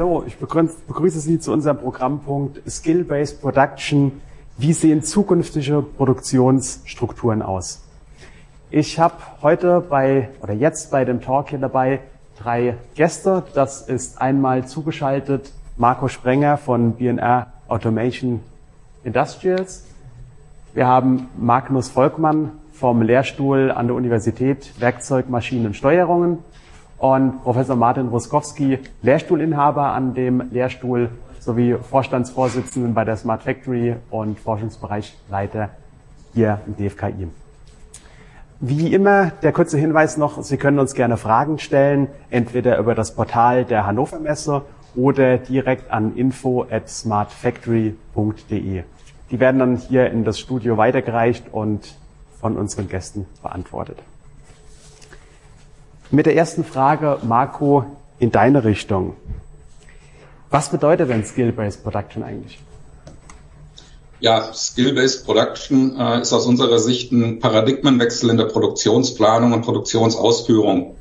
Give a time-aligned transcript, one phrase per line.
[0.00, 4.22] Hallo, ich begrüße Sie zu unserem Programmpunkt Skill-Based Production.
[4.56, 7.82] Wie sehen zukünftige Produktionsstrukturen aus?
[8.70, 12.00] Ich habe heute bei oder jetzt bei dem Talk hier dabei
[12.38, 13.42] drei Gäste.
[13.52, 18.40] Das ist einmal zugeschaltet Marco Sprenger von BNR Automation
[19.04, 19.84] Industrials.
[20.72, 26.38] Wir haben Magnus Volkmann vom Lehrstuhl an der Universität Werkzeug, Maschinen und Steuerungen
[27.00, 31.08] und Professor Martin Ruskowski, Lehrstuhlinhaber an dem Lehrstuhl
[31.40, 35.70] sowie Vorstandsvorsitzenden bei der Smart Factory und Forschungsbereichleiter
[36.34, 37.28] hier im DFKI.
[38.60, 43.14] Wie immer, der kurze Hinweis noch, Sie können uns gerne Fragen stellen, entweder über das
[43.14, 44.60] Portal der Hannover Messe
[44.94, 48.82] oder direkt an info at smartfactory.de.
[49.30, 51.96] Die werden dann hier in das Studio weitergereicht und
[52.38, 53.96] von unseren Gästen beantwortet.
[56.12, 57.84] Mit der ersten Frage, Marco,
[58.18, 59.14] in deine Richtung.
[60.50, 62.58] Was bedeutet denn Skill-Based Production eigentlich?
[64.18, 70.96] Ja, Skill-Based Production äh, ist aus unserer Sicht ein Paradigmenwechsel in der Produktionsplanung und Produktionsausführung.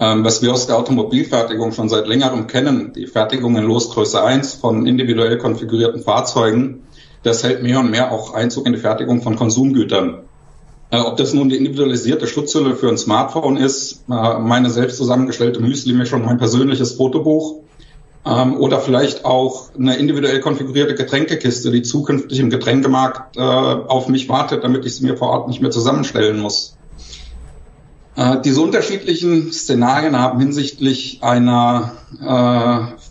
[0.00, 4.54] Ähm, was wir aus der Automobilfertigung schon seit längerem kennen, die Fertigung in Losgröße 1
[4.54, 6.82] von individuell konfigurierten Fahrzeugen,
[7.22, 10.27] das hält mehr und mehr auch Einzug in die Fertigung von Konsumgütern.
[10.90, 15.60] Äh, ob das nun die individualisierte Schutzhülle für ein Smartphone ist, äh, meine selbst zusammengestellte
[15.60, 17.60] Müsli-Mischung, mein persönliches Fotobuch
[18.24, 24.28] ähm, oder vielleicht auch eine individuell konfigurierte Getränkekiste, die zukünftig im Getränkemarkt äh, auf mich
[24.30, 26.74] wartet, damit ich sie mir vor Ort nicht mehr zusammenstellen muss.
[28.44, 31.92] Diese unterschiedlichen Szenarien haben hinsichtlich einer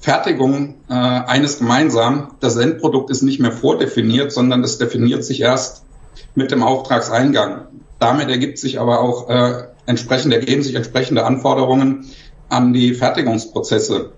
[0.02, 2.32] Fertigung eines gemeinsam.
[2.42, 5.87] Das Endprodukt ist nicht mehr vordefiniert, sondern es definiert sich erst
[6.36, 7.68] mit dem Auftragseingang.
[8.00, 12.06] Damit ergibt sich aber auch äh, entsprechend ergeben sich entsprechende Anforderungen
[12.50, 14.12] an die Fertigungsprozesse.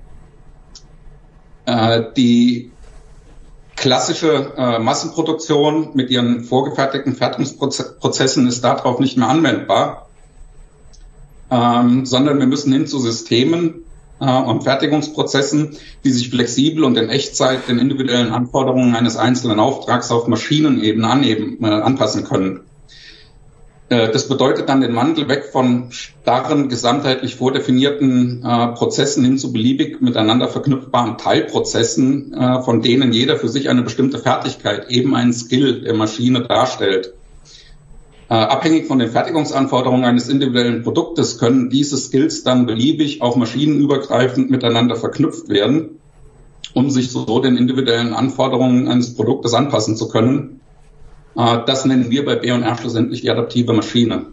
[1.65, 2.71] Äh, die
[3.75, 10.09] klassische äh, Massenproduktion mit ihren vorgefertigten Fertigungsprozessen ist darauf nicht mehr anwendbar,
[11.49, 13.85] ähm, sondern wir müssen hin zu Systemen,
[14.19, 20.27] und Fertigungsprozessen, die sich flexibel und in Echtzeit den individuellen Anforderungen eines einzelnen Auftrags auf
[20.27, 22.61] Maschinenebene aneben, äh, anpassen können.
[23.89, 29.51] Äh, das bedeutet dann den Wandel weg von starren, gesamtheitlich vordefinierten äh, Prozessen hin zu
[29.51, 35.33] beliebig miteinander verknüpfbaren Teilprozessen, äh, von denen jeder für sich eine bestimmte Fertigkeit, eben einen
[35.33, 37.13] Skill der Maschine darstellt.
[38.29, 44.51] Äh, abhängig von den Fertigungsanforderungen eines individuellen Produktes können diese Skills dann beliebig auch maschinenübergreifend
[44.51, 45.99] miteinander verknüpft werden,
[46.75, 50.61] um sich so den individuellen Anforderungen eines Produktes anpassen zu können.
[51.35, 54.27] Äh, das nennen wir bei B&R schlussendlich die adaptive Maschine.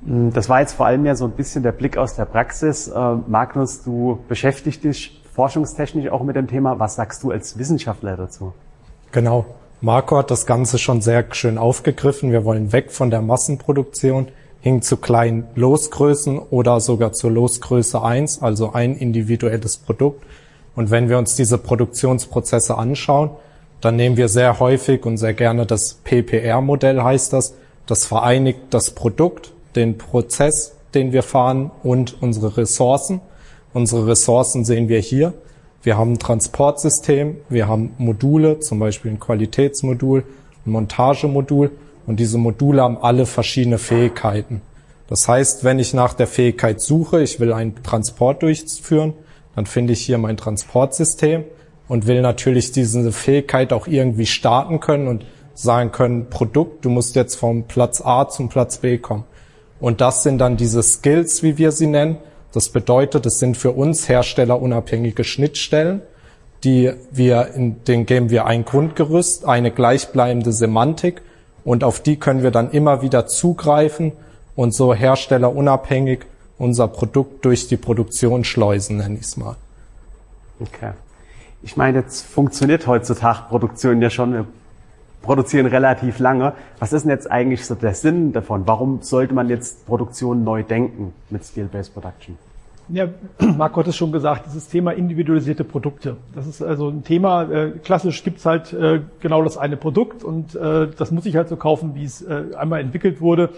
[0.00, 2.88] Das war jetzt vor allem ja so ein bisschen der Blick aus der Praxis.
[2.88, 6.80] Äh, Magnus, du beschäftigst dich forschungstechnisch auch mit dem Thema.
[6.80, 8.52] Was sagst du als Wissenschaftler dazu?
[9.12, 9.46] Genau.
[9.80, 12.32] Marco hat das Ganze schon sehr schön aufgegriffen.
[12.32, 14.26] Wir wollen weg von der Massenproduktion
[14.60, 20.24] hin zu kleinen Losgrößen oder sogar zur Losgröße 1, also ein individuelles Produkt.
[20.74, 23.30] Und wenn wir uns diese Produktionsprozesse anschauen,
[23.80, 27.54] dann nehmen wir sehr häufig und sehr gerne das PPR-Modell heißt das.
[27.86, 33.20] Das vereinigt das Produkt, den Prozess, den wir fahren und unsere Ressourcen.
[33.72, 35.34] Unsere Ressourcen sehen wir hier.
[35.88, 40.22] Wir haben ein Transportsystem, wir haben Module, zum Beispiel ein Qualitätsmodul,
[40.66, 41.70] ein Montagemodul
[42.06, 44.60] und diese Module haben alle verschiedene Fähigkeiten.
[45.08, 49.14] Das heißt, wenn ich nach der Fähigkeit suche, ich will einen Transport durchführen,
[49.56, 51.44] dann finde ich hier mein Transportsystem
[51.88, 57.16] und will natürlich diese Fähigkeit auch irgendwie starten können und sagen können, Produkt, du musst
[57.16, 59.24] jetzt vom Platz A zum Platz B kommen.
[59.80, 62.18] Und das sind dann diese Skills, wie wir sie nennen,
[62.52, 66.02] das bedeutet, es sind für uns herstellerunabhängige Schnittstellen,
[66.64, 71.22] die wir, in denen geben wir ein Grundgerüst, eine gleichbleibende Semantik
[71.64, 74.12] und auf die können wir dann immer wieder zugreifen
[74.56, 76.20] und so herstellerunabhängig
[76.58, 79.56] unser Produkt durch die Produktion schleusen, nenne ich es mal.
[80.58, 80.92] Okay.
[81.62, 84.32] Ich meine, jetzt funktioniert heutzutage Produktion ja schon.
[84.32, 84.46] Wir
[85.22, 86.52] produzieren relativ lange.
[86.78, 88.66] Was ist denn jetzt eigentlich so der Sinn davon?
[88.66, 92.36] Warum sollte man jetzt Produktion neu denken mit Skill-Based Production?
[92.88, 93.08] Ja,
[93.56, 96.16] Marco hat es schon gesagt, dieses Thema individualisierte Produkte.
[96.34, 100.54] Das ist also ein Thema, äh, klassisch gibt's halt äh, genau das eine Produkt und
[100.54, 103.50] äh, das muss ich halt so kaufen, wie es äh, einmal entwickelt wurde.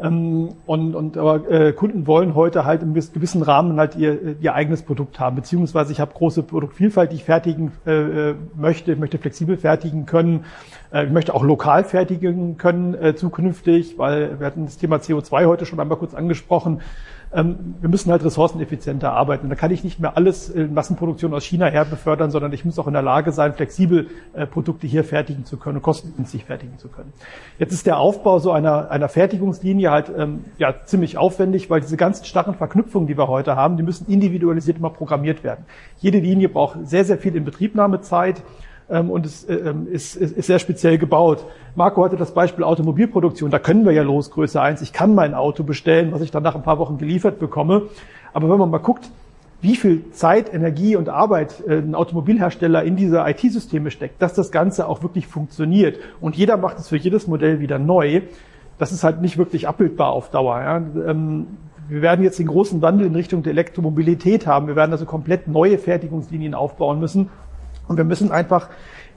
[0.00, 4.54] Ähm, und, und aber äh, Kunden wollen heute halt im gewissen Rahmen halt ihr, ihr
[4.54, 8.98] eigenes Produkt haben, beziehungsweise ich habe große Produktvielfalt, die ich fertigen äh, äh, möchte, ich
[8.98, 10.46] möchte flexibel fertigen können,
[10.83, 15.46] äh, ich möchte auch lokal fertigen können äh, zukünftig, weil wir hatten das Thema CO2
[15.46, 16.80] heute schon einmal kurz angesprochen.
[17.34, 19.48] ähm, wir müssen halt ressourceneffizienter arbeiten.
[19.48, 22.78] Da kann ich nicht mehr alles in Massenproduktion aus China her befördern, sondern ich muss
[22.78, 26.78] auch in der Lage sein, flexibel äh, Produkte hier fertigen zu können und kostengünstig fertigen
[26.78, 27.12] zu können.
[27.58, 31.96] Jetzt ist der Aufbau so einer, einer Fertigungslinie halt ähm, ja, ziemlich aufwendig, weil diese
[31.96, 35.64] ganzen starren Verknüpfungen, die wir heute haben, die müssen individualisiert immer programmiert werden.
[35.98, 38.42] Jede Linie braucht sehr, sehr viel Inbetriebnahmezeit
[38.90, 41.44] ähm, und es äh, ähm, ist, ist, ist sehr speziell gebaut.
[41.74, 44.82] Marco hatte das Beispiel Automobilproduktion, da können wir ja los, Größe 1.
[44.82, 47.82] Ich kann mein Auto bestellen, was ich dann nach ein paar Wochen geliefert bekomme.
[48.32, 49.10] Aber wenn man mal guckt,
[49.62, 54.50] wie viel Zeit, Energie und Arbeit äh, ein Automobilhersteller in diese IT-Systeme steckt, dass das
[54.50, 58.20] Ganze auch wirklich funktioniert und jeder macht es für jedes Modell wieder neu,
[58.78, 60.60] das ist halt nicht wirklich abbildbar auf Dauer.
[60.60, 60.76] Ja.
[60.76, 61.46] Ähm,
[61.88, 64.66] wir werden jetzt den großen Wandel in Richtung der Elektromobilität haben.
[64.66, 67.28] Wir werden also komplett neue Fertigungslinien aufbauen müssen
[67.88, 68.68] und wir müssen einfach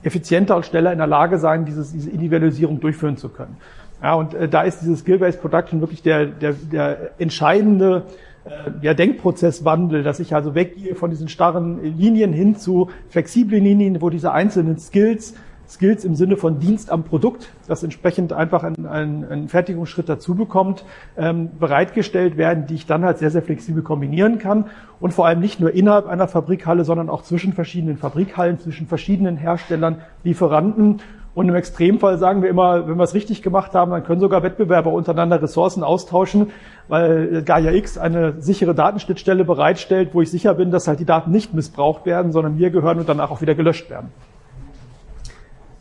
[0.02, 3.56] effizienter und schneller in der Lage sein, dieses, diese Individualisierung durchführen zu können.
[4.02, 8.04] Ja, und äh, da ist dieses Skill-Based Production wirklich der, der, der entscheidende
[8.44, 8.50] äh,
[8.82, 14.10] ja, Denkprozesswandel, dass ich also weggehe von diesen starren Linien hin zu flexiblen Linien, wo
[14.10, 15.34] diese einzelnen Skills
[15.68, 20.84] Skills im Sinne von Dienst am Produkt, das entsprechend einfach einen, einen, Fertigungsschritt dazu bekommt,
[21.16, 24.66] ähm, bereitgestellt werden, die ich dann halt sehr, sehr flexibel kombinieren kann
[24.98, 29.36] und vor allem nicht nur innerhalb einer Fabrikhalle, sondern auch zwischen verschiedenen Fabrikhallen, zwischen verschiedenen
[29.36, 31.00] Herstellern, Lieferanten.
[31.34, 34.42] Und im Extremfall sagen wir immer, wenn wir es richtig gemacht haben, dann können sogar
[34.42, 36.50] Wettbewerber untereinander Ressourcen austauschen,
[36.88, 41.30] weil Gaia X eine sichere Datenschnittstelle bereitstellt, wo ich sicher bin, dass halt die Daten
[41.30, 44.10] nicht missbraucht werden, sondern mir gehören und danach auch wieder gelöscht werden.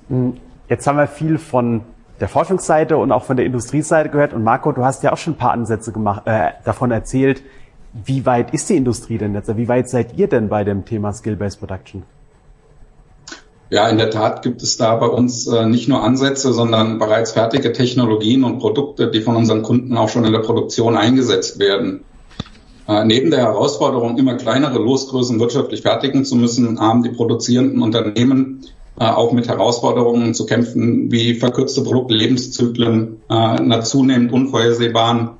[0.10, 0.38] Hm,
[0.70, 1.82] jetzt haben wir viel von
[2.20, 4.34] der Forschungsseite und auch von der Industrieseite gehört.
[4.34, 7.42] Und Marco, du hast ja auch schon ein paar Ansätze gemacht, äh, davon erzählt.
[7.94, 9.56] Wie weit ist die Industrie denn jetzt?
[9.56, 12.04] Wie weit seid ihr denn bei dem Thema Skill-Based Production?
[13.70, 17.32] Ja, in der Tat gibt es da bei uns äh, nicht nur Ansätze, sondern bereits
[17.32, 22.06] fertige Technologien und Produkte, die von unseren Kunden auch schon in der Produktion eingesetzt werden.
[22.88, 28.66] Äh, neben der Herausforderung, immer kleinere Losgrößen wirtschaftlich fertigen zu müssen, haben die produzierenden Unternehmen
[29.06, 35.32] auch mit Herausforderungen zu kämpfen, wie verkürzte Produktlebenszyklen, äh, einer zunehmend unvorhersehbaren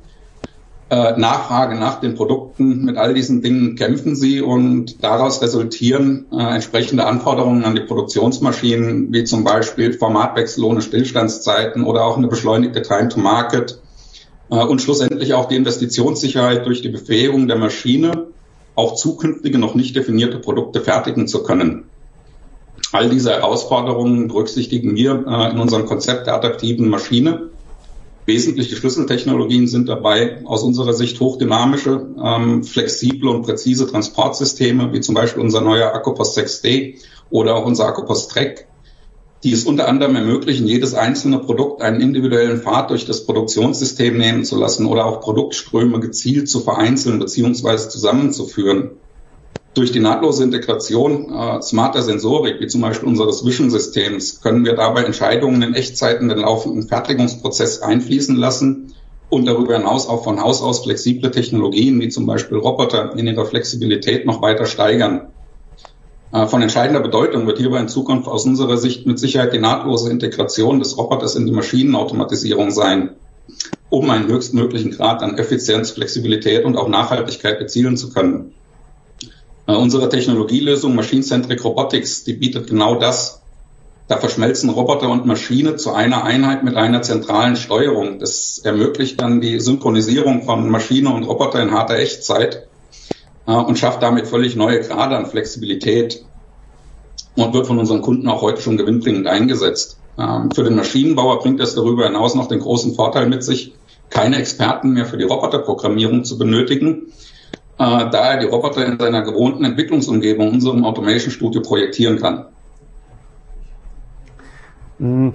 [0.90, 2.86] äh, Nachfrage nach den Produkten.
[2.86, 9.12] Mit all diesen Dingen kämpfen sie und daraus resultieren äh, entsprechende Anforderungen an die Produktionsmaschinen,
[9.12, 13.82] wie zum Beispiel Formatwechsel ohne Stillstandszeiten oder auch eine beschleunigte Time to Market
[14.50, 18.28] äh, und schlussendlich auch die Investitionssicherheit durch die Befähigung der Maschine,
[18.76, 21.86] auch zukünftige noch nicht definierte Produkte fertigen zu können.
[22.92, 27.50] All diese Herausforderungen berücksichtigen wir äh, in unserem Konzept der adaptiven Maschine.
[28.26, 35.16] Wesentliche Schlüsseltechnologien sind dabei aus unserer Sicht hochdynamische, ähm, flexible und präzise Transportsysteme, wie zum
[35.16, 36.96] Beispiel unser neuer Akkupost 6D
[37.30, 38.68] oder auch unser Akkupost Track,
[39.44, 44.44] die es unter anderem ermöglichen, jedes einzelne Produkt einen individuellen Pfad durch das Produktionssystem nehmen
[44.44, 47.90] zu lassen oder auch Produktströme gezielt zu vereinzeln bzw.
[47.90, 48.92] zusammenzuführen.
[49.78, 55.04] Durch die nahtlose Integration äh, smarter Sensorik, wie zum Beispiel unseres Vision-Systems, können wir dabei
[55.04, 58.96] Entscheidungen in Echtzeit in den laufenden Fertigungsprozess einfließen lassen
[59.30, 63.46] und darüber hinaus auch von Haus aus flexible Technologien, wie zum Beispiel Roboter, in ihrer
[63.46, 65.28] Flexibilität noch weiter steigern.
[66.34, 70.10] Äh, von entscheidender Bedeutung wird hierbei in Zukunft aus unserer Sicht mit Sicherheit die nahtlose
[70.10, 73.12] Integration des Roboters in die Maschinenautomatisierung sein,
[73.92, 78.56] um einen höchstmöglichen Grad an Effizienz, Flexibilität und auch Nachhaltigkeit erzielen zu können.
[79.68, 83.42] Äh, unsere Technologielösung Machine-Centric Robotics, die bietet genau das.
[84.08, 88.20] Da verschmelzen Roboter und Maschine zu einer Einheit mit einer zentralen Steuerung.
[88.20, 92.68] Das ermöglicht dann die Synchronisierung von Maschine und Roboter in harter Echtzeit
[93.46, 96.24] äh, und schafft damit völlig neue Grade an Flexibilität
[97.36, 100.00] und wird von unseren Kunden auch heute schon gewinnbringend eingesetzt.
[100.18, 103.74] Ähm, für den Maschinenbauer bringt es darüber hinaus noch den großen Vorteil mit sich,
[104.10, 107.12] keine Experten mehr für die Roboterprogrammierung zu benötigen,
[107.78, 112.46] da er die Roboter in seiner gewohnten Entwicklungsumgebung, unserem Automation Studio, projektieren kann.
[115.00, 115.34] Hm,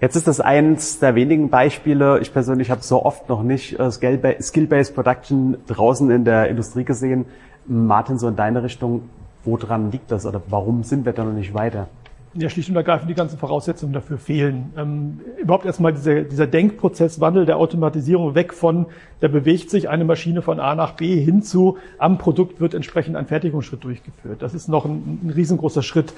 [0.00, 2.20] jetzt ist das eins der wenigen Beispiele.
[2.20, 7.26] Ich persönlich habe so oft noch nicht äh, Skill-Based Production draußen in der Industrie gesehen.
[7.66, 9.08] Martin, so in deine Richtung,
[9.44, 11.88] woran liegt das oder warum sind wir da noch nicht weiter?
[12.34, 14.72] Ja, schlicht und ergreifend die ganzen Voraussetzungen dafür fehlen.
[14.76, 18.86] Ähm, überhaupt erstmal dieser, dieser Denkprozesswandel der Automatisierung weg von,
[19.18, 23.16] da bewegt sich eine Maschine von A nach B hin zu, am Produkt wird entsprechend
[23.16, 24.42] ein Fertigungsschritt durchgeführt.
[24.42, 26.12] Das ist noch ein, ein riesengroßer Schritt.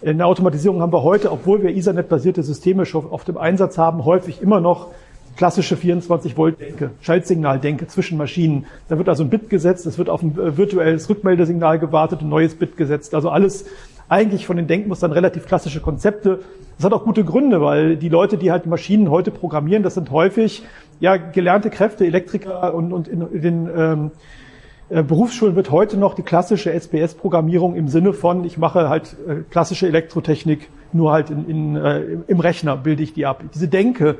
[0.00, 4.04] In der Automatisierung haben wir heute, obwohl wir Ethernet-basierte Systeme schon auf dem Einsatz haben,
[4.04, 4.88] häufig immer noch
[5.36, 8.66] klassische 24-Volt-Denke, Schaltsignal-Denke zwischen Maschinen.
[8.88, 12.28] Da wird also ein Bit gesetzt, es wird auf ein äh, virtuelles Rückmeldesignal gewartet, ein
[12.28, 13.14] neues Bit gesetzt.
[13.14, 13.64] Also alles
[14.12, 16.40] eigentlich von den Denkmustern relativ klassische Konzepte.
[16.76, 20.10] Das hat auch gute Gründe, weil die Leute, die halt Maschinen heute programmieren, das sind
[20.10, 20.62] häufig
[21.00, 24.10] ja gelernte Kräfte, Elektriker und, und in, den ähm,
[24.90, 29.36] äh, Berufsschulen wird heute noch die klassische SPS-Programmierung im Sinne von, ich mache halt äh,
[29.50, 33.42] klassische Elektrotechnik, nur halt in, in, äh, im Rechner bilde ich die ab.
[33.54, 34.16] Diese Denke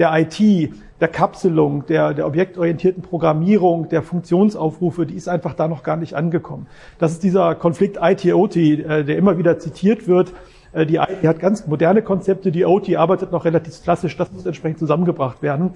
[0.00, 5.82] der IT, der Kapselung, der, der objektorientierten Programmierung, der Funktionsaufrufe, die ist einfach da noch
[5.82, 6.66] gar nicht angekommen.
[6.98, 10.32] Das ist dieser Konflikt IT-OT, äh, der immer wieder zitiert wird.
[10.72, 14.46] Äh, die IT hat ganz moderne Konzepte, die OT arbeitet noch relativ klassisch, das muss
[14.46, 15.72] entsprechend zusammengebracht werden.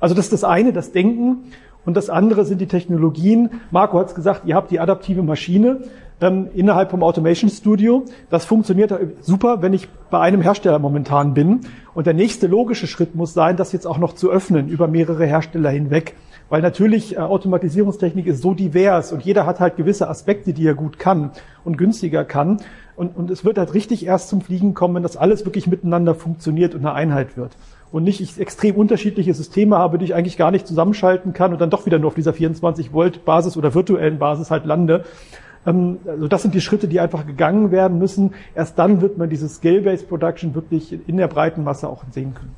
[0.00, 1.52] Also das ist das eine, das Denken.
[1.86, 3.50] Und das andere sind die Technologien.
[3.70, 5.78] Marco hat es gesagt, ihr habt die adaptive Maschine
[6.20, 8.04] ähm, innerhalb vom Automation Studio.
[8.28, 11.60] Das funktioniert super, wenn ich bei einem Hersteller momentan bin.
[11.94, 15.26] Und der nächste logische Schritt muss sein, das jetzt auch noch zu öffnen über mehrere
[15.26, 16.14] Hersteller hinweg.
[16.48, 20.74] Weil natürlich äh, Automatisierungstechnik ist so divers und jeder hat halt gewisse Aspekte, die er
[20.74, 21.30] gut kann
[21.64, 22.58] und günstiger kann.
[22.96, 26.14] Und, und es wird halt richtig erst zum Fliegen kommen, wenn das alles wirklich miteinander
[26.14, 27.56] funktioniert und eine Einheit wird
[27.92, 31.60] und nicht ich extrem unterschiedliche Systeme habe, die ich eigentlich gar nicht zusammenschalten kann und
[31.60, 35.04] dann doch wieder nur auf dieser 24 Volt Basis oder virtuellen Basis halt lande.
[35.70, 38.34] Ähm, also das sind die Schritte, die einfach gegangen werden müssen.
[38.54, 42.54] Erst dann wird man dieses Scale-Based Production wirklich in der breiten Masse auch sehen können.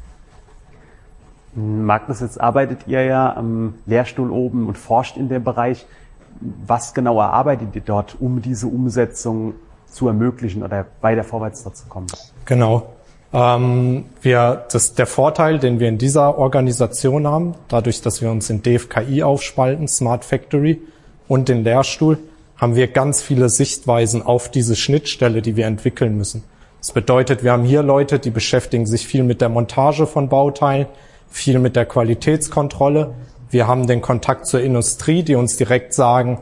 [1.55, 5.87] Magnus, jetzt arbeitet ihr ja am Lehrstuhl oben und forscht in dem Bereich.
[6.41, 9.55] Was genau erarbeitet ihr dort, um diese Umsetzung
[9.87, 12.07] zu ermöglichen oder weiter vorwärts dazu kommen?
[12.47, 12.87] Genau.
[13.35, 18.49] Ähm, wir, das, der Vorteil, den wir in dieser Organisation haben, dadurch, dass wir uns
[18.51, 20.81] in DFKI aufspalten, Smart Factory
[21.29, 22.19] und den Lehrstuhl,
[22.63, 26.45] haben wir ganz viele Sichtweisen auf diese Schnittstelle, die wir entwickeln müssen.
[26.79, 30.87] Das bedeutet, wir haben hier Leute, die beschäftigen sich viel mit der Montage von Bauteilen,
[31.29, 33.15] viel mit der Qualitätskontrolle.
[33.51, 36.39] Wir haben den Kontakt zur Industrie, die uns direkt sagen,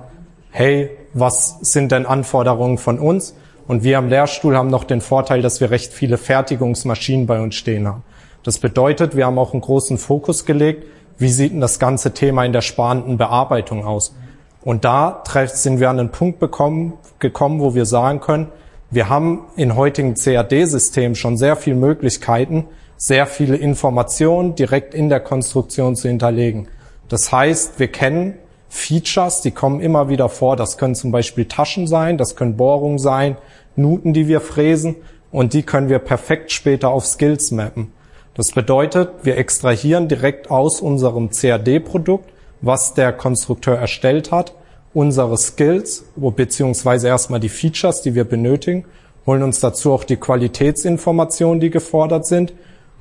[0.51, 3.35] hey, was sind denn Anforderungen von uns?
[3.67, 7.55] Und wir am Lehrstuhl haben noch den Vorteil, dass wir recht viele Fertigungsmaschinen bei uns
[7.55, 8.03] stehen haben.
[8.43, 10.85] Das bedeutet, wir haben auch einen großen Fokus gelegt,
[11.17, 14.15] wie sieht denn das ganze Thema in der sparenden Bearbeitung aus?
[14.63, 18.49] Und da sind wir an einen Punkt bekommen, gekommen, wo wir sagen können,
[18.91, 25.21] wir haben in heutigen CAD-Systemen schon sehr viele Möglichkeiten, sehr viele Informationen direkt in der
[25.21, 26.69] Konstruktion zu hinterlegen.
[27.09, 28.35] Das heißt, wir kennen
[28.69, 30.57] Features, die kommen immer wieder vor.
[30.57, 33.37] Das können zum Beispiel Taschen sein, das können Bohrungen sein,
[33.77, 34.97] Nuten, die wir fräsen
[35.31, 37.93] und die können wir perfekt später auf Skills mappen.
[38.35, 42.29] Das bedeutet, wir extrahieren direkt aus unserem CAD-Produkt,
[42.63, 44.55] was der Konstrukteur erstellt hat,
[44.93, 48.85] unsere Skills, beziehungsweise erstmal die Features, die wir benötigen,
[49.27, 52.53] holen uns dazu auch die Qualitätsinformationen, die gefordert sind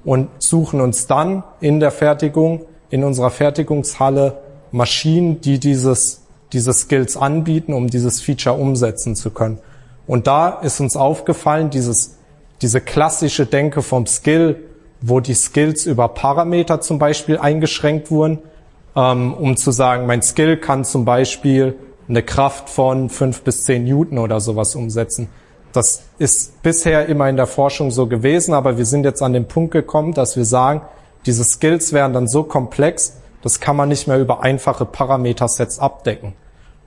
[0.05, 4.39] und suchen uns dann in der Fertigung, in unserer Fertigungshalle
[4.71, 6.21] Maschinen, die dieses,
[6.53, 9.59] diese Skills anbieten, um dieses Feature umsetzen zu können.
[10.07, 12.17] Und da ist uns aufgefallen, dieses,
[12.61, 14.63] diese klassische Denke vom Skill,
[15.01, 18.39] wo die Skills über Parameter zum Beispiel eingeschränkt wurden,
[18.93, 21.75] um zu sagen, mein Skill kann zum Beispiel
[22.07, 25.29] eine Kraft von fünf bis zehn Newton oder sowas umsetzen.
[25.71, 29.47] Das ist bisher immer in der Forschung so gewesen, aber wir sind jetzt an den
[29.47, 30.81] Punkt gekommen, dass wir sagen,
[31.25, 36.33] diese Skills wären dann so komplex, das kann man nicht mehr über einfache Parametersets abdecken.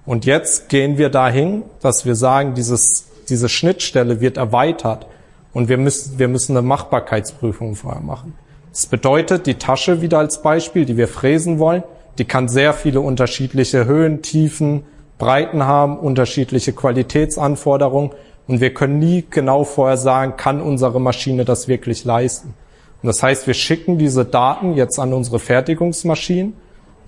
[0.04, 5.06] Und jetzt gehen wir dahin, dass wir sagen, dieses diese Schnittstelle wird erweitert
[5.52, 8.34] und wir müssen, wir müssen eine Machbarkeitsprüfung vorher machen.
[8.72, 11.82] Das bedeutet, die Tasche wieder als Beispiel, die wir fräsen wollen,
[12.18, 14.84] die kann sehr viele unterschiedliche Höhen, Tiefen,
[15.18, 18.12] Breiten haben, unterschiedliche Qualitätsanforderungen
[18.46, 22.54] und wir können nie genau vorher sagen, kann unsere Maschine das wirklich leisten.
[23.02, 26.54] Und das heißt, wir schicken diese Daten jetzt an unsere Fertigungsmaschinen.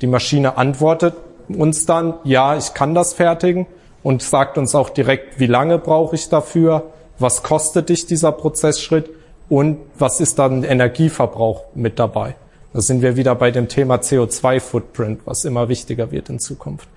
[0.01, 1.15] Die Maschine antwortet
[1.49, 3.67] uns dann, ja, ich kann das fertigen
[4.03, 9.09] und sagt uns auch direkt, wie lange brauche ich dafür, was kostet dich dieser Prozessschritt
[9.49, 12.37] und was ist dann Energieverbrauch mit dabei.
[12.73, 16.89] Da sind wir wieder bei dem Thema CO2-Footprint, was immer wichtiger wird in Zukunft.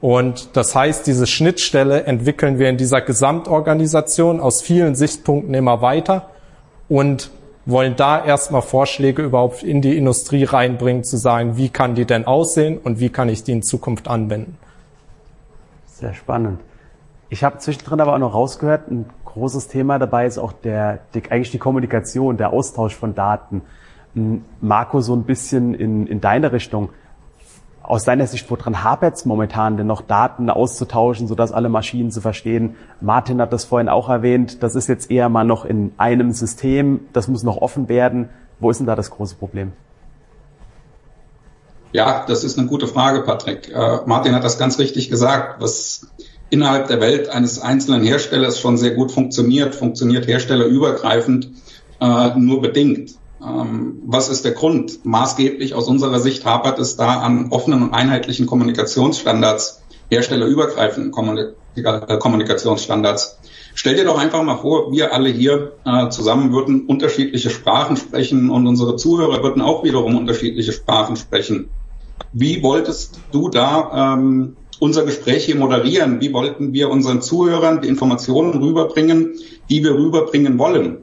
[0.00, 6.30] Und das heißt, diese Schnittstelle entwickeln wir in dieser Gesamtorganisation aus vielen Sichtpunkten immer weiter
[6.88, 7.30] und
[7.66, 12.26] wollen da erstmal Vorschläge überhaupt in die Industrie reinbringen, zu sagen, wie kann die denn
[12.26, 14.58] aussehen und wie kann ich die in Zukunft anwenden.
[15.86, 16.58] Sehr spannend.
[17.28, 21.22] Ich habe zwischendrin aber auch noch rausgehört, ein großes Thema dabei ist auch der, die,
[21.30, 23.62] eigentlich die Kommunikation, der Austausch von Daten.
[24.60, 26.90] Marco, so ein bisschen in, in deine Richtung.
[27.82, 32.20] Aus deiner Sicht, woran hapert es momentan denn noch Daten auszutauschen, sodass alle Maschinen zu
[32.20, 32.76] verstehen?
[33.00, 37.00] Martin hat das vorhin auch erwähnt, das ist jetzt eher mal noch in einem System,
[37.12, 38.28] das muss noch offen werden.
[38.60, 39.72] Wo ist denn da das große Problem?
[41.92, 43.68] Ja, das ist eine gute Frage, Patrick.
[43.68, 45.60] Äh, Martin hat das ganz richtig gesagt.
[45.60, 46.06] Was
[46.52, 51.48] innerhalb der Welt eines einzelnen Herstellers schon sehr gut funktioniert, funktioniert herstellerübergreifend
[51.98, 53.14] äh, nur bedingt.
[53.42, 55.04] Ähm, was ist der Grund?
[55.04, 61.14] Maßgeblich aus unserer Sicht hapert es da an offenen und einheitlichen Kommunikationsstandards, herstellerübergreifenden
[61.76, 63.38] äh, Kommunikationsstandards.
[63.74, 68.50] Stell dir doch einfach mal vor, wir alle hier äh, zusammen würden unterschiedliche Sprachen sprechen
[68.50, 71.70] und unsere Zuhörer würden auch wiederum unterschiedliche Sprachen sprechen.
[72.34, 76.20] Wie wolltest du da ähm, unser Gespräch hier moderieren?
[76.20, 79.34] Wie wollten wir unseren Zuhörern die Informationen rüberbringen,
[79.70, 80.98] die wir rüberbringen wollen?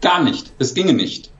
[0.00, 0.52] Gar nicht.
[0.58, 1.30] Es ginge nicht.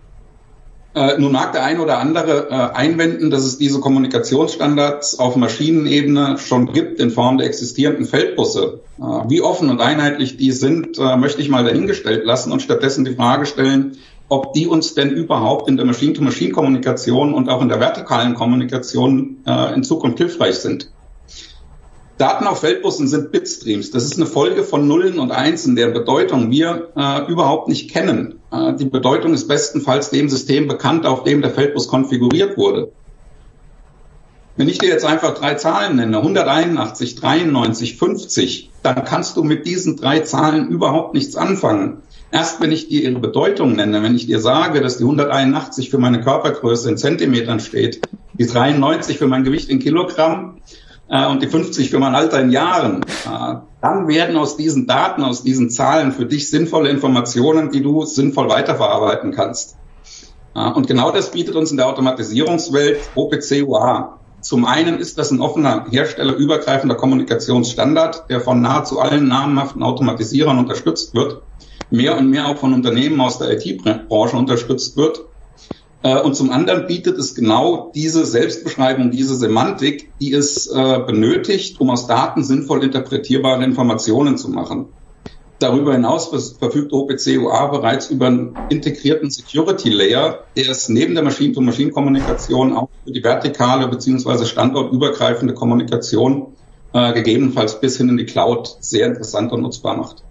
[0.95, 6.37] Äh, nun mag der ein oder andere äh, einwenden, dass es diese Kommunikationsstandards auf Maschinenebene
[6.37, 8.81] schon gibt in Form der existierenden Feldbusse.
[8.99, 13.07] Äh, wie offen und einheitlich die sind, äh, möchte ich mal dahingestellt lassen und stattdessen
[13.07, 13.97] die Frage stellen,
[14.29, 19.73] ob die uns denn überhaupt in der Machine-to-Machine-Kommunikation und auch in der vertikalen Kommunikation äh,
[19.73, 20.91] in Zukunft hilfreich sind.
[22.19, 23.93] Daten auf Feldbussen sind Bitstreams.
[23.93, 28.41] Das ist eine Folge von Nullen und Einsen, der Bedeutung wir äh, überhaupt nicht kennen.
[28.51, 32.91] Äh, die Bedeutung ist bestenfalls dem System bekannt, auf dem der Feldbus konfiguriert wurde.
[34.57, 39.65] Wenn ich dir jetzt einfach drei Zahlen nenne, 181, 93, 50, dann kannst du mit
[39.67, 42.03] diesen drei Zahlen überhaupt nichts anfangen.
[42.33, 45.99] Erst wenn ich dir ihre Bedeutung nenne, wenn ich dir sage, dass die 181 für
[45.99, 48.01] meine Körpergröße in Zentimetern steht,
[48.35, 50.57] die 93 für mein Gewicht in Kilogramm
[51.09, 55.23] äh, und die 50 für mein Alter in Jahren, äh, dann werden aus diesen Daten,
[55.23, 59.77] aus diesen Zahlen für dich sinnvolle Informationen, die du sinnvoll weiterverarbeiten kannst.
[60.55, 64.19] Äh, und genau das bietet uns in der Automatisierungswelt OPC UA.
[64.41, 71.15] Zum einen ist das ein offener herstellerübergreifender Kommunikationsstandard, der von nahezu allen namhaften Automatisierern unterstützt
[71.15, 71.43] wird,
[71.91, 75.25] mehr und mehr auch von Unternehmen aus der IT-Branche unterstützt wird
[76.03, 81.91] und zum anderen bietet es genau diese Selbstbeschreibung, diese Semantik, die es äh, benötigt, um
[81.91, 84.87] aus Daten sinnvoll interpretierbare Informationen zu machen.
[85.59, 86.29] Darüber hinaus
[86.59, 92.89] verfügt OPC UA bereits über einen integrierten Security Layer, der es neben der Machine-to-Machine-Kommunikation auch
[93.05, 96.53] für die vertikale beziehungsweise standortübergreifende Kommunikation
[96.93, 100.23] äh, gegebenenfalls bis hin in die Cloud sehr interessant und nutzbar macht.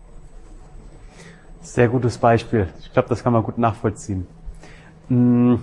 [1.62, 2.70] Sehr gutes Beispiel.
[2.82, 4.28] Ich glaube, das kann man gut nachvollziehen.
[5.10, 5.60] Hm,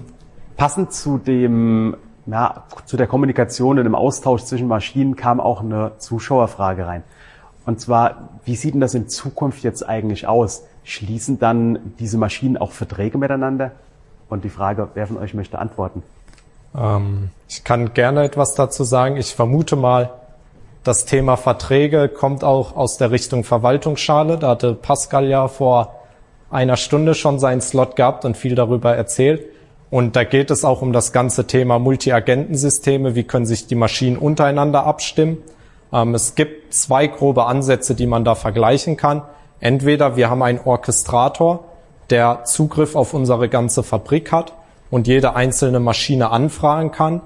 [0.57, 5.93] passend zu dem, ja, zu der Kommunikation und dem Austausch zwischen Maschinen kam auch eine
[5.99, 7.03] Zuschauerfrage rein.
[7.67, 10.65] Und zwar, wie sieht denn das in Zukunft jetzt eigentlich aus?
[10.85, 13.73] Schließen dann diese Maschinen auch Verträge miteinander?
[14.29, 16.03] Und die Frage, wer von euch möchte antworten?
[16.77, 19.17] Ähm, ich kann gerne etwas dazu sagen.
[19.17, 20.11] Ich vermute mal,
[20.83, 24.37] das Thema Verträge kommt auch aus der Richtung Verwaltungsschale.
[24.39, 25.95] Da hatte Pascal ja vor
[26.51, 29.45] einer Stunde schon seinen Slot gehabt und viel darüber erzählt.
[29.91, 33.15] Und da geht es auch um das ganze Thema Multi-Agentensysteme.
[33.15, 35.39] Wie können sich die Maschinen untereinander abstimmen?
[35.93, 39.23] Ähm, es gibt zwei grobe Ansätze, die man da vergleichen kann.
[39.61, 41.65] Entweder wir haben einen Orchestrator,
[42.11, 44.53] der Zugriff auf unsere ganze Fabrik hat
[44.91, 47.23] und jede einzelne Maschine anfragen kann.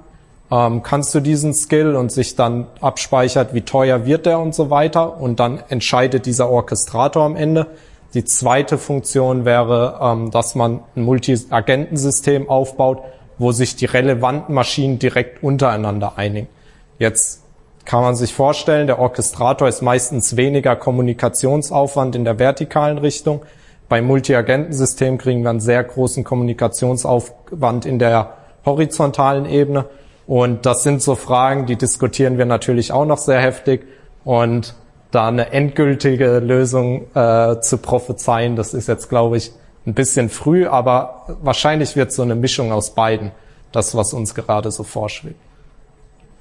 [0.51, 4.69] Ähm, kannst du diesen Skill und sich dann abspeichert, wie teuer wird der und so
[4.69, 7.67] weiter und dann entscheidet dieser Orchestrator am Ende,
[8.13, 13.03] die zweite Funktion wäre, ähm, dass man ein Multi-Agentensystem aufbaut,
[13.37, 16.47] wo sich die relevanten Maschinen direkt untereinander einigen.
[16.97, 17.43] Jetzt
[17.85, 23.41] kann man sich vorstellen, der Orchestrator ist meistens weniger Kommunikationsaufwand in der vertikalen Richtung.
[23.87, 28.33] Beim Multi-Agentensystem kriegen wir einen sehr großen Kommunikationsaufwand in der
[28.65, 29.85] horizontalen Ebene.
[30.27, 33.87] Und das sind so Fragen, die diskutieren wir natürlich auch noch sehr heftig.
[34.23, 34.75] Und
[35.11, 39.51] da eine endgültige Lösung äh, zu prophezeien, das ist jetzt, glaube ich,
[39.85, 43.31] ein bisschen früh, aber wahrscheinlich wird so eine Mischung aus beiden,
[43.71, 45.39] das, was uns gerade so vorschwebt.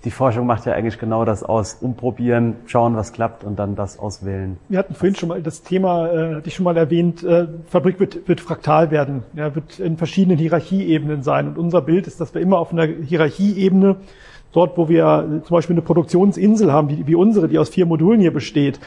[0.05, 1.79] Die Forschung macht ja eigentlich genau das aus.
[1.81, 4.57] Umprobieren, schauen, was klappt und dann das auswählen.
[4.69, 7.99] Wir hatten vorhin schon mal das Thema, äh, hatte ich schon mal erwähnt, äh, Fabrik
[7.99, 11.49] wird, wird fraktal werden, ja, wird in verschiedenen Hierarchieebenen sein.
[11.49, 13.97] Und unser Bild ist, dass wir immer auf einer Hierarchieebene
[14.53, 18.21] dort, wo wir zum Beispiel eine Produktionsinsel haben, wie, wie unsere, die aus vier Modulen
[18.21, 18.81] hier besteht,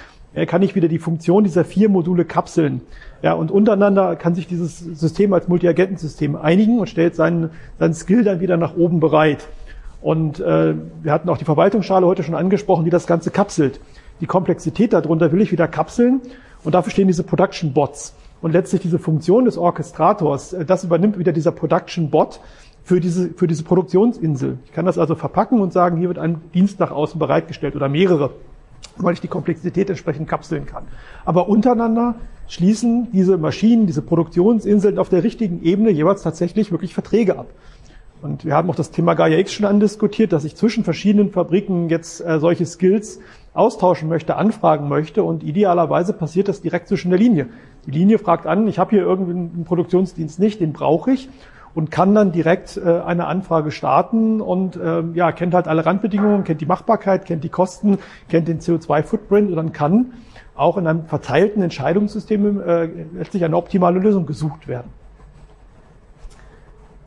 [0.48, 2.82] kann ich wieder die Funktion dieser vier Module kapseln.
[3.22, 8.24] Ja, und untereinander kann sich dieses System als Multiagentensystem einigen und stellt seinen, seinen Skill
[8.24, 9.46] dann wieder nach oben bereit.
[10.02, 13.80] Und äh, wir hatten auch die Verwaltungsschale heute schon angesprochen, die das Ganze kapselt.
[14.22, 16.22] Die Komplexität darunter will ich wieder kapseln
[16.64, 18.16] und dafür stehen diese Production Bots.
[18.42, 22.40] Und letztlich diese Funktion des Orchestrators, äh, das übernimmt wieder dieser Production Bot,
[22.84, 24.58] für diese, für diese Produktionsinsel.
[24.66, 27.90] Ich kann das also verpacken und sagen, hier wird ein Dienst nach außen bereitgestellt oder
[27.90, 28.32] mehrere,
[28.98, 30.86] weil ich die Komplexität entsprechend kapseln kann.
[31.26, 32.16] Aber untereinander
[32.48, 37.48] schließen diese Maschinen, diese Produktionsinseln auf der richtigen Ebene jeweils tatsächlich wirklich Verträge ab.
[38.22, 41.90] Und wir haben auch das Thema Gaia X schon andiskutiert, dass ich zwischen verschiedenen Fabriken
[41.90, 43.20] jetzt äh, solche Skills
[43.54, 47.48] austauschen möchte, anfragen möchte und idealerweise passiert das direkt zwischen der Linie.
[47.88, 51.30] Die Linie fragt an, ich habe hier irgendwie einen Produktionsdienst nicht, den brauche ich
[51.74, 56.44] und kann dann direkt äh, eine Anfrage starten und äh, ja, kennt halt alle Randbedingungen,
[56.44, 60.14] kennt die Machbarkeit, kennt die Kosten, kennt den CO2-Footprint und dann kann
[60.56, 64.90] auch in einem verteilten Entscheidungssystem äh, letztlich eine optimale Lösung gesucht werden.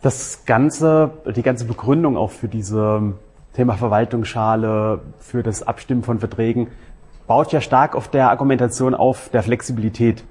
[0.03, 3.15] Das ganze, die ganze Begründung auch für diese
[3.55, 6.69] Thema Verwaltungsschale, für das Abstimmen von Verträgen,
[7.27, 10.25] baut ja stark auf der Argumentation auf der Flexibilität.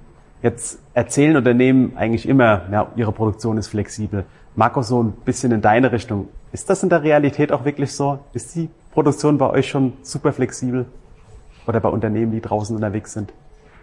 [0.43, 4.25] Jetzt erzählen Unternehmen eigentlich immer, ja, ihre Produktion ist flexibel.
[4.55, 6.27] Marco, so ein bisschen in deine Richtung.
[6.51, 8.19] Ist das in der Realität auch wirklich so?
[8.33, 10.85] Ist die Produktion bei euch schon super flexibel?
[11.65, 13.31] Oder bei Unternehmen, die draußen unterwegs sind?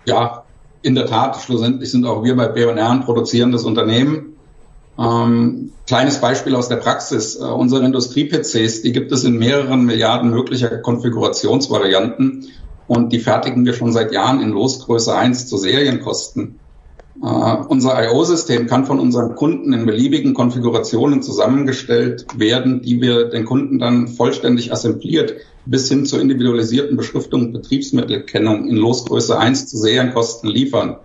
[0.04, 0.44] Ja,
[0.82, 1.36] in der Tat.
[1.40, 4.36] Schlussendlich sind auch wir bei B&R ein produzierendes Unternehmen.
[4.98, 7.40] Ähm, kleines Beispiel aus der Praxis.
[7.40, 12.48] Äh, unsere Industrie-PCs, die gibt es in mehreren Milliarden möglicher Konfigurationsvarianten
[12.90, 16.58] und die fertigen wir schon seit Jahren in Losgröße 1 zu Serienkosten.
[17.22, 23.44] Uh, unser IO-System kann von unseren Kunden in beliebigen Konfigurationen zusammengestellt werden, die wir den
[23.44, 25.34] Kunden dann vollständig assembliert
[25.66, 30.96] bis hin zur individualisierten Beschriftung und Betriebsmittelkennung in Losgröße 1 zu Serienkosten liefern.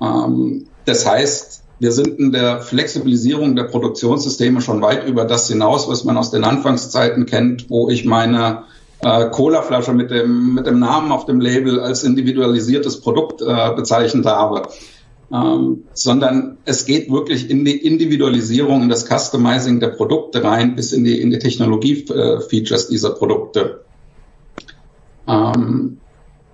[0.00, 5.86] Uh, das heißt, wir sind in der Flexibilisierung der Produktionssysteme schon weit über das hinaus,
[5.86, 8.64] was man aus den Anfangszeiten kennt, wo ich meine
[9.02, 14.26] äh, Colaflasche mit dem, mit dem Namen auf dem Label als individualisiertes Produkt äh, bezeichnet
[14.26, 14.62] habe.
[15.30, 20.92] Ähm, sondern es geht wirklich in die Individualisierung, in das Customizing der Produkte rein, bis
[20.92, 23.84] in die, in die Technologie-Features äh, dieser Produkte.
[25.26, 25.98] Ähm,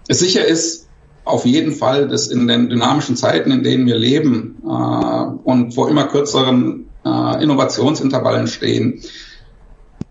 [0.09, 0.89] sicher ist,
[1.25, 5.89] auf jeden Fall, dass in den dynamischen Zeiten, in denen wir leben äh, und vor
[5.89, 9.01] immer kürzeren äh, Innovationsintervallen stehen,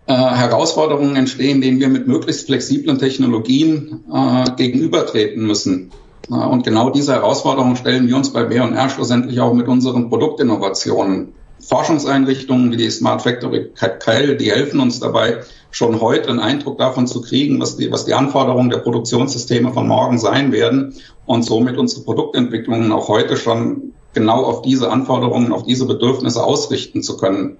[0.06, 5.90] äh, Herausforderungen entstehen, denen wir mit möglichst flexiblen Technologien äh, gegenübertreten müssen.
[6.30, 11.32] Äh, und genau diese Herausforderungen stellen wir uns bei B&R schlussendlich auch mit unseren Produktinnovationen.
[11.60, 15.38] Forschungseinrichtungen wie die Smart Factory KL, die helfen uns dabei,
[15.70, 19.88] schon heute einen Eindruck davon zu kriegen, was die, was die Anforderungen der Produktionssysteme von
[19.88, 25.64] morgen sein werden und somit unsere Produktentwicklungen auch heute schon genau auf diese Anforderungen, auf
[25.64, 27.56] diese Bedürfnisse ausrichten zu können.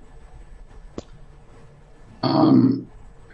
[2.25, 2.87] Ähm,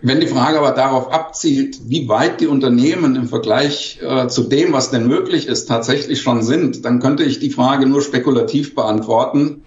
[0.02, 4.72] wenn die Frage aber darauf abzielt, wie weit die Unternehmen im Vergleich äh, zu dem,
[4.72, 9.62] was denn möglich ist, tatsächlich schon sind, dann könnte ich die Frage nur spekulativ beantworten.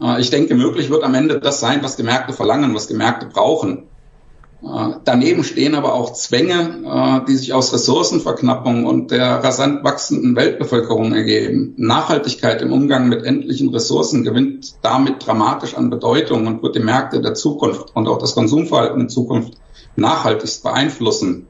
[0.00, 2.94] Äh, ich denke, möglich wird am Ende das sein, was die Märkte verlangen, was die
[2.94, 3.84] Märkte brauchen.
[4.62, 10.36] Äh, daneben stehen aber auch Zwänge, äh, die sich aus Ressourcenverknappung und der rasant wachsenden
[10.36, 11.74] Weltbevölkerung ergeben.
[11.78, 17.22] Nachhaltigkeit im Umgang mit endlichen Ressourcen gewinnt damit dramatisch an Bedeutung und wird die Märkte
[17.22, 19.54] der Zukunft und auch das Konsumverhalten in Zukunft
[19.96, 21.46] nachhaltigst beeinflussen.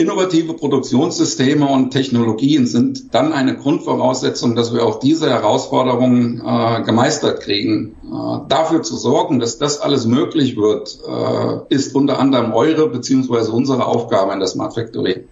[0.00, 7.42] Innovative Produktionssysteme und Technologien sind dann eine Grundvoraussetzung, dass wir auch diese Herausforderungen äh, gemeistert
[7.42, 7.96] kriegen.
[8.04, 13.50] Äh, dafür zu sorgen, dass das alles möglich wird, äh, ist unter anderem eure bzw.
[13.50, 15.26] unsere Aufgabe in der Smart Factory.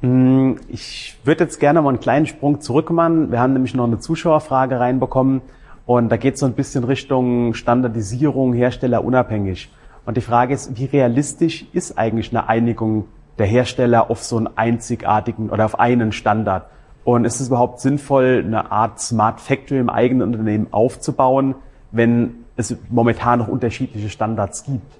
[0.00, 3.30] Hm, ich würde jetzt gerne mal einen kleinen Sprung zurück machen.
[3.30, 5.42] Wir haben nämlich noch eine Zuschauerfrage reinbekommen
[5.84, 9.68] und da geht es so ein bisschen Richtung Standardisierung, herstellerunabhängig.
[10.10, 13.04] Und die Frage ist, wie realistisch ist eigentlich eine Einigung
[13.38, 16.66] der Hersteller auf so einen einzigartigen oder auf einen Standard?
[17.04, 21.54] Und ist es überhaupt sinnvoll, eine Art Smart Factory im eigenen Unternehmen aufzubauen,
[21.92, 24.92] wenn es momentan noch unterschiedliche Standards gibt?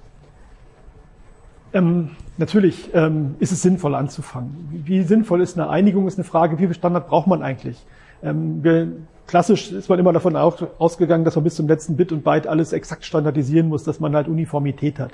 [1.73, 4.69] Ähm, natürlich ähm, ist es sinnvoll anzufangen.
[4.71, 7.85] Wie, wie, sinnvoll ist eine Einigung, ist eine Frage, wie viel Standard braucht man eigentlich?
[8.23, 8.93] Ähm, wir
[9.31, 12.73] klassisch ist man immer davon ausgegangen, dass man bis zum letzten Bit und Byte alles
[12.73, 15.11] exakt standardisieren muss, dass man halt Uniformität hat.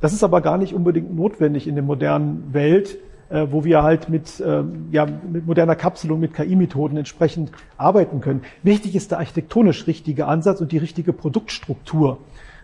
[0.00, 4.08] Das ist aber gar nicht unbedingt notwendig in der modernen Welt, äh, wo wir halt
[4.08, 8.42] mit, äh, ja, mit moderner Kapselung, mit KI-Methoden entsprechend arbeiten können.
[8.64, 12.18] Wichtig ist der architektonisch richtige Ansatz und die richtige Produktstruktur.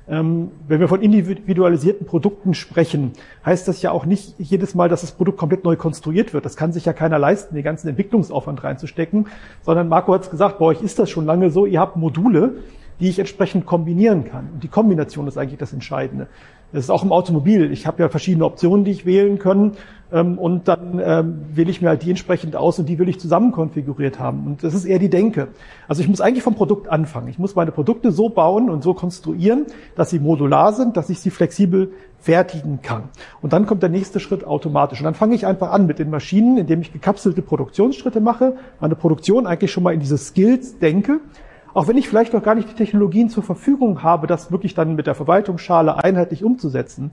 [0.08, 3.12] Ähm, wenn wir von individualisierten Produkten sprechen,
[3.46, 6.44] heißt das ja auch nicht jedes Mal, dass das Produkt komplett neu konstruiert wird.
[6.44, 9.28] Das kann sich ja keiner leisten, den ganzen Entwicklungsaufwand reinzustecken,
[9.62, 12.56] sondern Marco hat es gesagt, bei euch ist das schon lange so, ihr habt Module,
[13.00, 14.50] die ich entsprechend kombinieren kann.
[14.54, 16.28] Und die Kombination ist eigentlich das Entscheidende.
[16.72, 17.70] Das ist auch im Automobil.
[17.70, 19.72] Ich habe ja verschiedene Optionen, die ich wählen kann.
[20.12, 23.20] Ähm, und dann ähm, wähle ich mir halt die entsprechend aus und die will ich
[23.20, 24.46] zusammen konfiguriert haben.
[24.46, 25.48] Und das ist eher die Denke.
[25.88, 27.28] Also ich muss eigentlich vom Produkt anfangen.
[27.28, 31.20] Ich muss meine Produkte so bauen und so konstruieren, dass sie modular sind, dass ich
[31.20, 33.04] sie flexibel fertigen kann.
[33.40, 35.00] Und dann kommt der nächste Schritt automatisch.
[35.00, 38.94] Und dann fange ich einfach an mit den Maschinen, indem ich gekapselte Produktionsschritte mache, meine
[38.94, 41.20] Produktion eigentlich schon mal in diese Skills denke
[41.74, 44.94] auch wenn ich vielleicht noch gar nicht die Technologien zur Verfügung habe, das wirklich dann
[44.94, 47.10] mit der Verwaltungsschale einheitlich umzusetzen.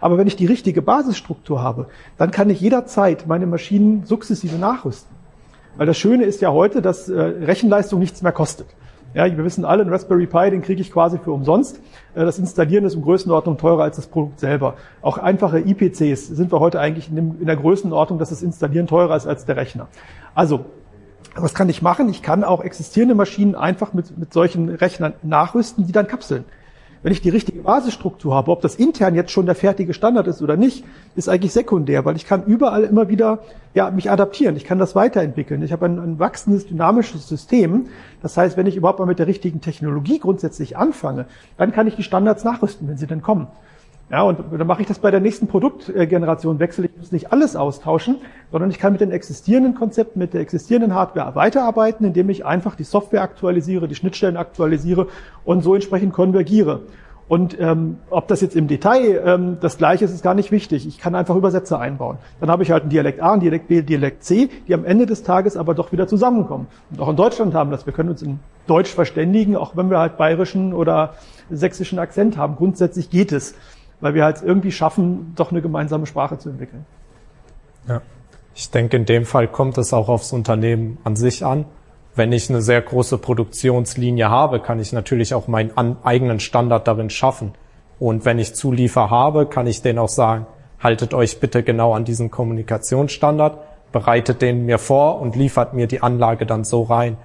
[0.00, 5.14] Aber wenn ich die richtige Basisstruktur habe, dann kann ich jederzeit meine Maschinen sukzessive nachrüsten.
[5.76, 8.66] Weil das Schöne ist ja heute, dass äh, Rechenleistung nichts mehr kostet.
[9.12, 11.80] Ja, wir wissen alle, einen Raspberry Pi, den kriege ich quasi für umsonst.
[12.14, 14.74] Äh, das Installieren ist um Größenordnung teurer als das Produkt selber.
[15.02, 19.26] Auch einfache IPCs sind wir heute eigentlich in der Größenordnung, dass das Installieren teurer ist
[19.26, 19.88] als der Rechner.
[20.34, 20.64] Also,
[21.34, 22.08] was kann ich machen?
[22.08, 26.44] Ich kann auch existierende Maschinen einfach mit, mit solchen Rechnern nachrüsten, die dann kapseln.
[27.02, 30.42] Wenn ich die richtige Basisstruktur habe, ob das intern jetzt schon der fertige Standard ist
[30.42, 30.84] oder nicht,
[31.16, 33.38] ist eigentlich sekundär, weil ich kann überall immer wieder
[33.72, 34.54] ja, mich adaptieren.
[34.56, 35.62] Ich kann das weiterentwickeln.
[35.62, 37.86] Ich habe ein, ein wachsendes, dynamisches System.
[38.20, 41.24] Das heißt, wenn ich überhaupt mal mit der richtigen Technologie grundsätzlich anfange,
[41.56, 43.46] dann kann ich die Standards nachrüsten, wenn sie denn kommen.
[44.10, 46.86] Ja, und dann mache ich das bei der nächsten Produktgeneration wechsel.
[46.86, 48.16] Ich muss nicht alles austauschen,
[48.50, 52.74] sondern ich kann mit den existierenden Konzepten, mit der existierenden Hardware weiterarbeiten, indem ich einfach
[52.74, 55.06] die Software aktualisiere, die Schnittstellen aktualisiere
[55.44, 56.80] und so entsprechend konvergiere.
[57.28, 60.88] Und ähm, ob das jetzt im Detail ähm, das gleiche ist, ist gar nicht wichtig.
[60.88, 62.18] Ich kann einfach Übersetzer einbauen.
[62.40, 64.84] Dann habe ich halt einen Dialekt A, einen Dialekt B, einen Dialekt C, die am
[64.84, 66.66] Ende des Tages aber doch wieder zusammenkommen.
[66.90, 67.86] Und auch in Deutschland haben das.
[67.86, 71.14] Wir können uns in Deutsch verständigen, auch wenn wir halt bayerischen oder
[71.50, 72.56] sächsischen Akzent haben.
[72.56, 73.54] Grundsätzlich geht es
[74.00, 76.84] weil wir halt irgendwie schaffen, doch eine gemeinsame Sprache zu entwickeln.
[77.88, 78.02] Ja.
[78.54, 81.64] Ich denke, in dem Fall kommt es auch aufs Unternehmen an sich an.
[82.14, 85.70] Wenn ich eine sehr große Produktionslinie habe, kann ich natürlich auch meinen
[86.02, 87.52] eigenen Standard darin schaffen.
[87.98, 90.46] Und wenn ich Zuliefer habe, kann ich denen auch sagen,
[90.80, 93.58] haltet euch bitte genau an diesen Kommunikationsstandard,
[93.92, 97.16] bereitet den mir vor und liefert mir die Anlage dann so rein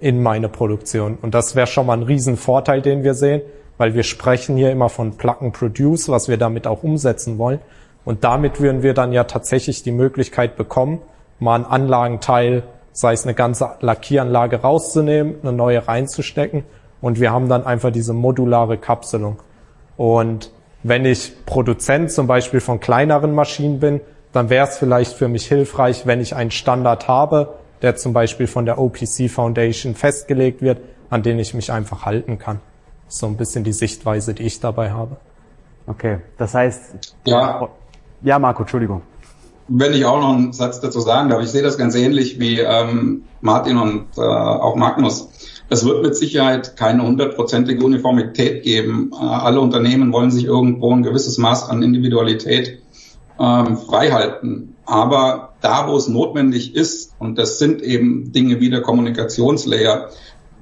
[0.00, 1.16] in meine Produktion.
[1.20, 3.42] Und das wäre schon mal ein Riesenvorteil, den wir sehen,
[3.78, 7.60] weil wir sprechen hier immer von Plug and Produce, was wir damit auch umsetzen wollen.
[8.04, 11.00] Und damit würden wir dann ja tatsächlich die Möglichkeit bekommen,
[11.38, 16.64] mal einen Anlagenteil, sei es eine ganze Lackieranlage rauszunehmen, eine neue reinzustecken
[17.00, 19.38] und wir haben dann einfach diese modulare Kapselung.
[19.96, 20.50] Und
[20.82, 24.00] wenn ich Produzent zum Beispiel von kleineren Maschinen bin,
[24.32, 28.46] dann wäre es vielleicht für mich hilfreich, wenn ich einen Standard habe, der zum Beispiel
[28.46, 30.78] von der OPC Foundation festgelegt wird,
[31.10, 32.60] an den ich mich einfach halten kann
[33.12, 35.16] so ein bisschen die Sichtweise, die ich dabei habe.
[35.86, 37.68] Okay, das heißt, ja,
[38.22, 39.02] ja Marco, Entschuldigung.
[39.68, 42.60] Wenn ich auch noch einen Satz dazu sagen darf, ich sehe das ganz ähnlich wie
[42.60, 45.28] ähm, Martin und äh, auch Magnus.
[45.68, 49.10] Es wird mit Sicherheit keine hundertprozentige Uniformität geben.
[49.12, 52.82] Äh, alle Unternehmen wollen sich irgendwo ein gewisses Maß an Individualität
[53.38, 54.76] ähm, freihalten.
[54.84, 60.10] Aber da, wo es notwendig ist, und das sind eben Dinge wie der Kommunikationslayer,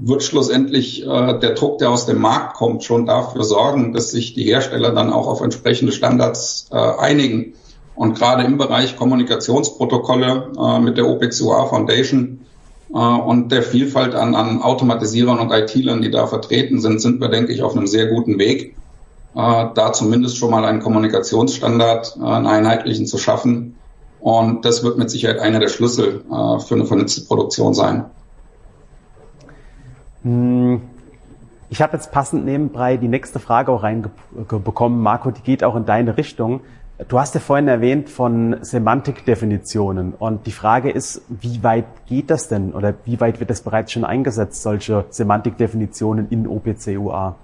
[0.02, 4.34] wird schlussendlich äh, der Druck, der aus dem Markt kommt, schon dafür sorgen, dass sich
[4.34, 7.54] die Hersteller dann auch auf entsprechende Standards äh, einigen.
[7.94, 12.46] Und gerade im Bereich Kommunikationsprotokolle äh, mit der OPCUA Foundation
[12.92, 17.28] äh, und der Vielfalt an, an Automatisierern und IT-Lern, die da vertreten sind, sind wir,
[17.28, 18.76] denke ich, auf einem sehr guten Weg,
[19.34, 23.76] äh, da zumindest schon mal einen Kommunikationsstandard, äh, einen einheitlichen zu schaffen.
[24.18, 28.06] Und das wird mit Sicherheit einer der Schlüssel äh, für eine vernetzte Produktion sein.
[30.22, 30.82] Hm,
[31.68, 35.00] ich habe jetzt passend nebenbei die nächste Frage auch reinbekommen.
[35.00, 36.60] Marco, die geht auch in deine Richtung.
[37.08, 42.48] Du hast ja vorhin erwähnt von Semantikdefinitionen und die Frage ist, wie weit geht das
[42.48, 47.36] denn oder wie weit wird das bereits schon eingesetzt, solche Semantikdefinitionen in OPC-UA?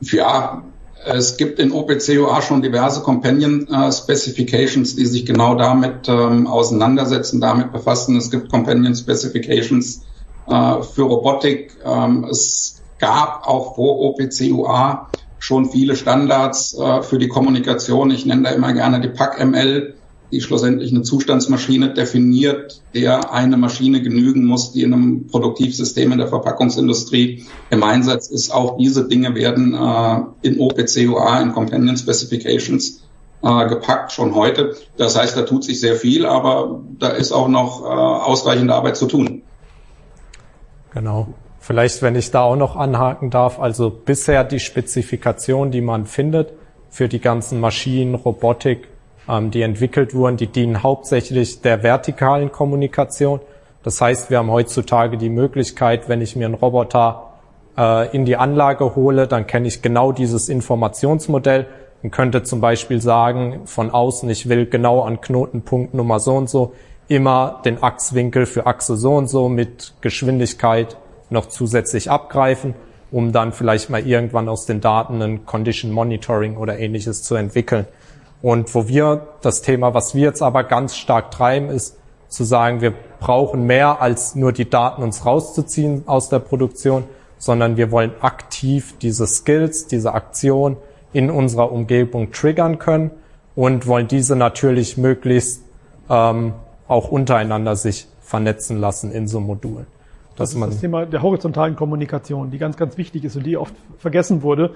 [0.00, 0.62] Ja,
[1.04, 7.40] es gibt in OPC-UA schon diverse Companion äh, Specifications, die sich genau damit ähm, auseinandersetzen,
[7.40, 8.16] damit befassen.
[8.16, 10.02] Es gibt Companion Specifications,
[10.52, 11.76] äh, für Robotik.
[11.84, 18.10] Ähm, es gab auch vor OPCUA schon viele Standards äh, für die Kommunikation.
[18.10, 19.94] Ich nenne da immer gerne die PAC-ML,
[20.30, 26.18] die schlussendlich eine Zustandsmaschine definiert, der eine Maschine genügen muss, die in einem Produktivsystem in
[26.18, 28.50] der Verpackungsindustrie im Einsatz ist.
[28.50, 33.02] Auch diese Dinge werden äh, in OPCUA, in Companion Specifications,
[33.42, 34.76] äh, gepackt, schon heute.
[34.96, 38.96] Das heißt, da tut sich sehr viel, aber da ist auch noch äh, ausreichende Arbeit
[38.96, 39.31] zu tun.
[40.94, 41.28] Genau.
[41.60, 46.52] Vielleicht, wenn ich da auch noch anhaken darf, also bisher die Spezifikation, die man findet
[46.90, 48.88] für die ganzen Maschinen, Robotik,
[49.28, 53.40] ähm, die entwickelt wurden, die dienen hauptsächlich der vertikalen Kommunikation.
[53.84, 57.32] Das heißt, wir haben heutzutage die Möglichkeit, wenn ich mir einen Roboter
[57.78, 61.66] äh, in die Anlage hole, dann kenne ich genau dieses Informationsmodell
[62.02, 66.50] und könnte zum Beispiel sagen, von außen, ich will genau an Knotenpunkt Nummer so und
[66.50, 66.74] so
[67.14, 70.96] immer den Achswinkel für Achse so und so mit Geschwindigkeit
[71.30, 72.74] noch zusätzlich abgreifen,
[73.10, 77.86] um dann vielleicht mal irgendwann aus den Daten ein Condition Monitoring oder ähnliches zu entwickeln.
[78.40, 81.96] Und wo wir das Thema, was wir jetzt aber ganz stark treiben, ist
[82.28, 87.04] zu sagen, wir brauchen mehr als nur die Daten uns rauszuziehen aus der Produktion,
[87.38, 90.76] sondern wir wollen aktiv diese Skills, diese Aktion,
[91.12, 93.10] in unserer Umgebung triggern können
[93.54, 95.62] und wollen diese natürlich möglichst
[96.08, 96.54] ähm,
[96.92, 99.86] auch untereinander sich vernetzen lassen in so Modulen.
[100.36, 103.74] Das ist das Thema der horizontalen Kommunikation, die ganz, ganz wichtig ist und die oft
[103.98, 104.74] vergessen wurde.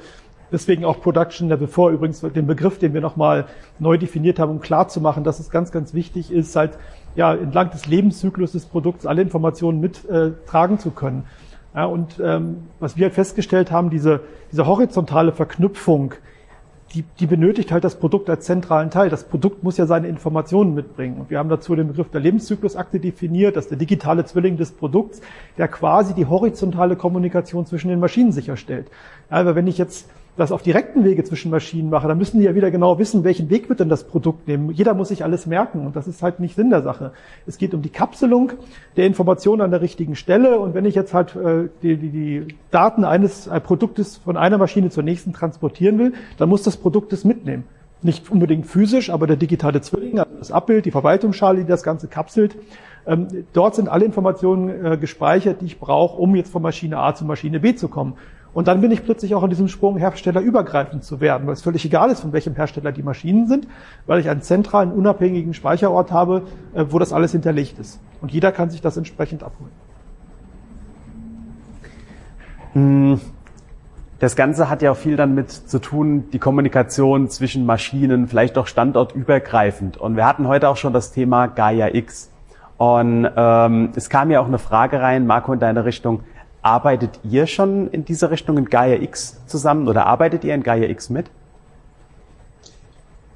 [0.52, 3.46] Deswegen auch Production Level 4, übrigens den Begriff, den wir nochmal
[3.78, 6.78] neu definiert haben, um klarzumachen, dass es ganz, ganz wichtig ist, halt
[7.16, 11.24] ja entlang des Lebenszyklus des Produkts alle Informationen mittragen äh, zu können.
[11.74, 14.20] Ja, und ähm, was wir halt festgestellt haben, diese,
[14.52, 16.14] diese horizontale Verknüpfung,
[16.96, 19.10] die, die benötigt halt das Produkt als zentralen Teil.
[19.10, 21.20] Das Produkt muss ja seine Informationen mitbringen.
[21.20, 25.20] Und wir haben dazu den Begriff der Lebenszyklusakte definiert, dass der digitale Zwilling des Produkts,
[25.58, 28.88] der quasi die horizontale Kommunikation zwischen den Maschinen sicherstellt.
[29.30, 32.44] Ja, aber wenn ich jetzt das auf direkten Wege zwischen Maschinen mache, dann müssen die
[32.44, 34.70] ja wieder genau wissen, welchen Weg wird denn das Produkt nehmen.
[34.70, 37.12] Jeder muss sich alles merken und das ist halt nicht Sinn der Sache.
[37.46, 38.52] Es geht um die Kapselung
[38.96, 42.54] der Informationen an der richtigen Stelle und wenn ich jetzt halt äh, die, die, die
[42.70, 47.12] Daten eines äh, Produktes von einer Maschine zur nächsten transportieren will, dann muss das Produkt
[47.12, 47.64] es mitnehmen.
[48.02, 52.08] Nicht unbedingt physisch, aber der digitale Zwilling, also das Abbild, die Verwaltungsschale, die das Ganze
[52.08, 52.56] kapselt,
[53.06, 57.14] ähm, dort sind alle Informationen äh, gespeichert, die ich brauche, um jetzt von Maschine A
[57.14, 58.14] zu Maschine B zu kommen.
[58.56, 61.84] Und dann bin ich plötzlich auch in diesem Sprung, herstellerübergreifend zu werden, weil es völlig
[61.84, 63.68] egal ist, von welchem Hersteller die Maschinen sind,
[64.06, 66.40] weil ich einen zentralen, unabhängigen Speicherort habe,
[66.72, 68.00] äh, wo das alles hinterlegt ist.
[68.22, 69.72] Und jeder kann sich das entsprechend abholen.
[72.72, 73.20] Hm,
[74.20, 78.68] das Ganze hat ja auch viel damit zu tun, die Kommunikation zwischen Maschinen, vielleicht auch
[78.68, 79.98] standortübergreifend.
[79.98, 82.30] Und wir hatten heute auch schon das Thema Gaia X.
[82.78, 86.20] Und ähm, es kam ja auch eine Frage rein, Marco, in deine Richtung,
[86.66, 90.88] Arbeitet ihr schon in dieser Richtung in Gaia X zusammen oder arbeitet ihr in Gaia
[90.88, 91.26] X mit?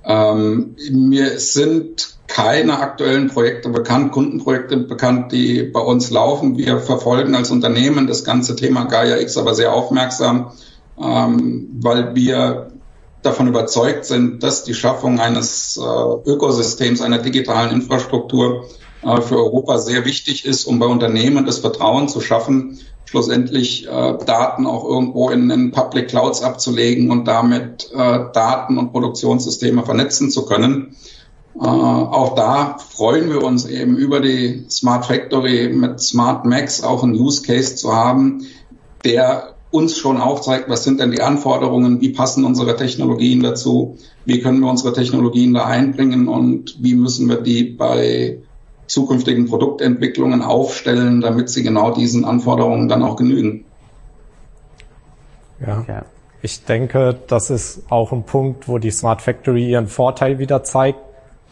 [0.05, 6.59] Ähm, mir sind keine aktuellen Projekte bekannt, Kundenprojekte bekannt, die bei uns laufen.
[6.59, 10.51] Wir verfolgen als Unternehmen das ganze Thema Gaia X aber sehr aufmerksam,
[11.01, 12.73] ähm, weil wir
[13.23, 18.65] davon überzeugt sind, dass die Schaffung eines äh, Ökosystems, einer digitalen Infrastruktur
[19.03, 24.19] äh, für Europa sehr wichtig ist, um bei Unternehmen das Vertrauen zu schaffen, schlussendlich äh,
[24.25, 30.31] Daten auch irgendwo in, in Public Clouds abzulegen und damit äh, Daten und Produktionssysteme vernetzen
[30.31, 30.95] zu können.
[31.57, 37.03] Äh, auch da freuen wir uns eben über die Smart Factory mit Smart Max auch
[37.03, 38.47] einen Use Case zu haben,
[39.05, 44.41] der uns schon aufzeigt, was sind denn die Anforderungen, wie passen unsere Technologien dazu, wie
[44.41, 48.41] können wir unsere Technologien da einbringen und wie müssen wir die bei
[48.91, 53.65] zukünftigen Produktentwicklungen aufstellen, damit sie genau diesen Anforderungen dann auch genügen.
[55.65, 55.85] Ja.
[55.87, 56.05] ja.
[56.43, 60.99] Ich denke, das ist auch ein Punkt, wo die Smart Factory ihren Vorteil wieder zeigt.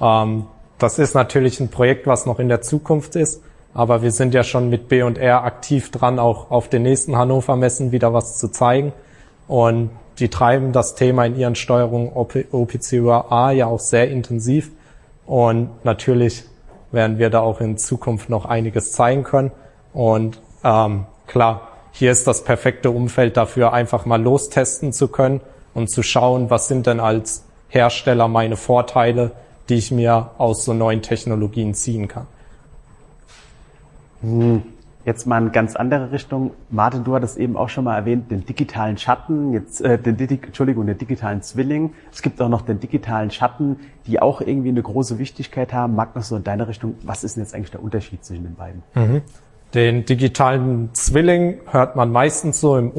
[0.00, 0.46] Ähm,
[0.78, 3.42] das ist natürlich ein Projekt, was noch in der Zukunft ist,
[3.74, 7.92] aber wir sind ja schon mit B&R aktiv dran, auch auf den nächsten Hannover Messen
[7.92, 8.92] wieder was zu zeigen.
[9.46, 14.70] Und die treiben das Thema in ihren Steuerungen OPC-UA ja auch sehr intensiv.
[15.26, 16.44] Und natürlich
[16.92, 19.50] werden wir da auch in Zukunft noch einiges zeigen können.
[19.92, 25.40] Und ähm, klar, hier ist das perfekte Umfeld dafür, einfach mal lostesten zu können
[25.74, 29.32] und zu schauen, was sind denn als Hersteller meine Vorteile,
[29.68, 32.26] die ich mir aus so neuen Technologien ziehen kann.
[34.22, 34.62] Hm.
[35.04, 36.50] Jetzt mal in ganz andere Richtung.
[36.70, 40.86] Martin, du hattest eben auch schon mal erwähnt, den digitalen Schatten, jetzt, äh, den, Entschuldigung,
[40.86, 41.94] den digitalen Zwilling.
[42.12, 45.94] Es gibt auch noch den digitalen Schatten, die auch irgendwie eine große Wichtigkeit haben.
[45.94, 48.82] Magnus, so in deiner Richtung, was ist denn jetzt eigentlich der Unterschied zwischen den beiden?
[48.94, 49.22] Mhm.
[49.74, 52.90] Den digitalen Zwilling hört man meistens so im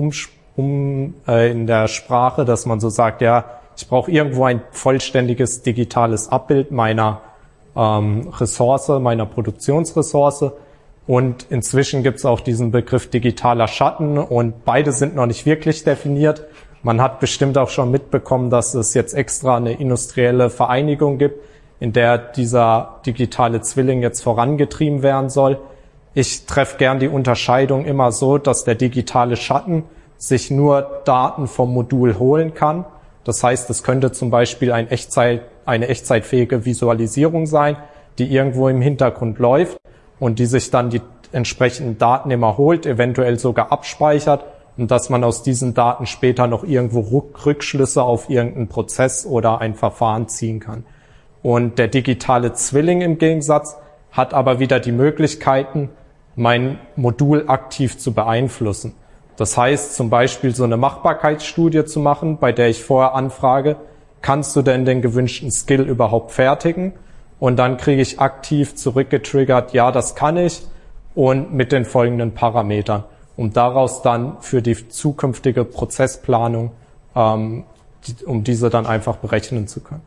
[0.56, 3.46] um, äh, in der Sprache, dass man so sagt, ja,
[3.78, 7.22] ich brauche irgendwo ein vollständiges digitales Abbild meiner
[7.76, 10.52] ähm, Ressource, meiner Produktionsressource
[11.10, 15.84] und inzwischen gibt es auch diesen Begriff digitaler Schatten und beide sind noch nicht wirklich
[15.84, 16.46] definiert.
[16.84, 21.44] Man hat bestimmt auch schon mitbekommen, dass es jetzt extra eine industrielle Vereinigung gibt,
[21.80, 25.58] in der dieser digitale Zwilling jetzt vorangetrieben werden soll.
[26.14, 29.86] Ich treffe gern die Unterscheidung immer so, dass der digitale Schatten
[30.18, 32.86] sich nur Daten vom Modul holen kann.
[33.24, 37.78] Das heißt, es könnte zum Beispiel ein Echtzeit, eine echtzeitfähige Visualisierung sein,
[38.20, 39.80] die irgendwo im Hintergrund läuft
[40.20, 41.02] und die sich dann die
[41.32, 44.46] entsprechenden Daten immer holt, eventuell sogar abspeichert
[44.78, 49.76] und dass man aus diesen Daten später noch irgendwo Rückschlüsse auf irgendeinen Prozess oder ein
[49.76, 50.86] Verfahren ziehen kann.
[51.42, 53.78] Und der digitale Zwilling im Gegensatz
[54.12, 55.90] hat aber wieder die Möglichkeiten,
[56.36, 58.94] mein Modul aktiv zu beeinflussen.
[59.36, 63.78] Das heißt zum Beispiel so eine Machbarkeitsstudie zu machen, bei der ich vorher anfrage,
[64.22, 66.94] kannst du denn den gewünschten Skill überhaupt fertigen?
[67.40, 70.62] Und dann kriege ich aktiv zurückgetriggert, ja, das kann ich
[71.16, 73.04] und mit den folgenden Parametern,
[73.38, 76.72] um daraus dann für die zukünftige Prozessplanung
[77.16, 77.64] ähm,
[78.26, 80.02] um diese dann einfach berechnen zu können.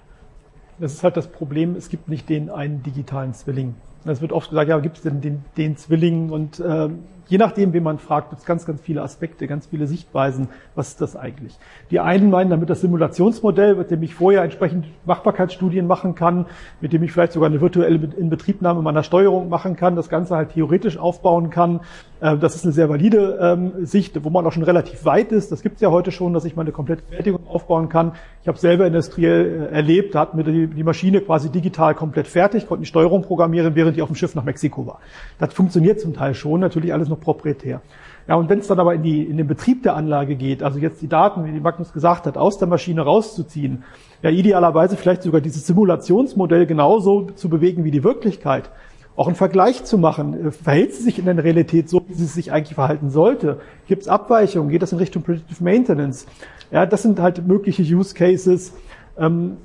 [0.78, 3.74] Das ist halt das Problem, es gibt nicht den einen digitalen Zwilling.
[4.04, 6.30] Es wird oft gesagt, ja, gibt es denn den, den Zwilling?
[6.30, 6.88] Und äh,
[7.32, 10.48] je nachdem, wen man fragt, gibt es ganz, ganz viele Aspekte, ganz viele Sichtweisen.
[10.74, 11.58] Was ist das eigentlich?
[11.90, 16.44] Die einen meinen damit das Simulationsmodell, mit dem ich vorher entsprechend Machbarkeitsstudien machen kann,
[16.82, 20.50] mit dem ich vielleicht sogar eine virtuelle Inbetriebnahme meiner Steuerung machen kann, das Ganze halt
[20.50, 21.80] theoretisch aufbauen kann.
[22.22, 25.50] Äh, das ist eine sehr valide ähm, Sicht, wo man auch schon relativ weit ist.
[25.50, 28.12] Das gibt es ja heute schon, dass ich meine komplette Fertigung aufbauen kann.
[28.42, 32.66] Ich habe selber industriell äh, erlebt, da hat mir die, Maschine quasi digital komplett fertig,
[32.66, 35.00] konnte die Steuerung programmieren, während die auf dem Schiff nach Mexiko war.
[35.38, 37.80] Das funktioniert zum Teil schon, natürlich alles noch proprietär.
[38.28, 40.78] Ja, und wenn es dann aber in, die, in den Betrieb der Anlage geht, also
[40.78, 43.82] jetzt die Daten, wie die Magnus gesagt hat, aus der Maschine rauszuziehen,
[44.22, 48.70] ja idealerweise vielleicht sogar dieses Simulationsmodell genauso zu bewegen wie die Wirklichkeit,
[49.16, 50.48] auch einen Vergleich zu machen.
[50.48, 53.60] Äh, verhält sie sich in der Realität so, wie sie sich eigentlich verhalten sollte?
[53.86, 54.70] Gibt es Abweichungen?
[54.70, 56.26] Geht das in Richtung Predictive Maintenance?
[56.70, 58.72] Ja, das sind halt mögliche Use Cases.
[59.18, 59.58] Ähm,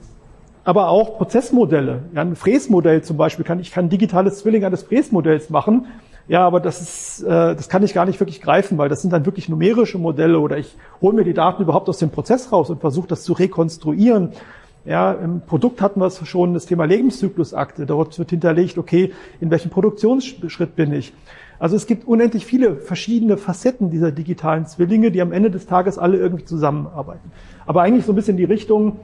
[0.64, 2.04] aber auch Prozessmodelle.
[2.14, 5.88] Ja, ein Fräsmodell zum Beispiel kann ich kann ein digitales Zwilling eines Fräsmodells machen.
[6.28, 9.14] Ja, aber das ist, äh, das kann ich gar nicht wirklich greifen, weil das sind
[9.14, 12.70] dann wirklich numerische Modelle oder ich hole mir die Daten überhaupt aus dem Prozess raus
[12.70, 14.34] und versuche das zu rekonstruieren.
[14.88, 17.86] Ja, im Produkt hatten wir es schon, das Thema Lebenszyklusakte.
[17.86, 19.12] Dort wird hinterlegt, okay,
[19.42, 21.14] in welchem Produktionsschritt bin ich.
[21.60, 25.98] Also es gibt unendlich viele verschiedene Facetten dieser digitalen Zwillinge, die am Ende des Tages
[25.98, 27.32] alle irgendwie zusammenarbeiten.
[27.66, 29.02] Aber eigentlich so ein bisschen die Richtung,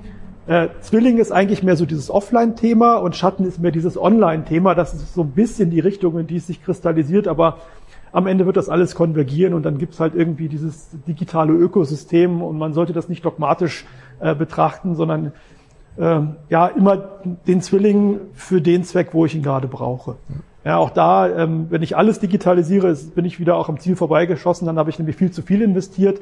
[0.48, 4.76] äh, Zwilling ist eigentlich mehr so dieses Offline-Thema und Schatten ist mehr dieses Online-Thema.
[4.76, 7.58] Das ist so ein bisschen die Richtung, in die es sich kristallisiert, aber
[8.14, 12.42] am Ende wird das alles konvergieren und dann gibt es halt irgendwie dieses digitale Ökosystem
[12.42, 13.86] und man sollte das nicht dogmatisch
[14.20, 15.34] äh, betrachten, sondern
[15.98, 16.98] ja immer
[17.48, 20.16] den Zwilling für den Zweck, wo ich ihn gerade brauche.
[20.66, 24.66] Ja, auch da, ähm, wenn ich alles digitalisiere, bin ich wieder auch am Ziel vorbeigeschossen,
[24.66, 26.22] dann habe ich nämlich viel zu viel investiert.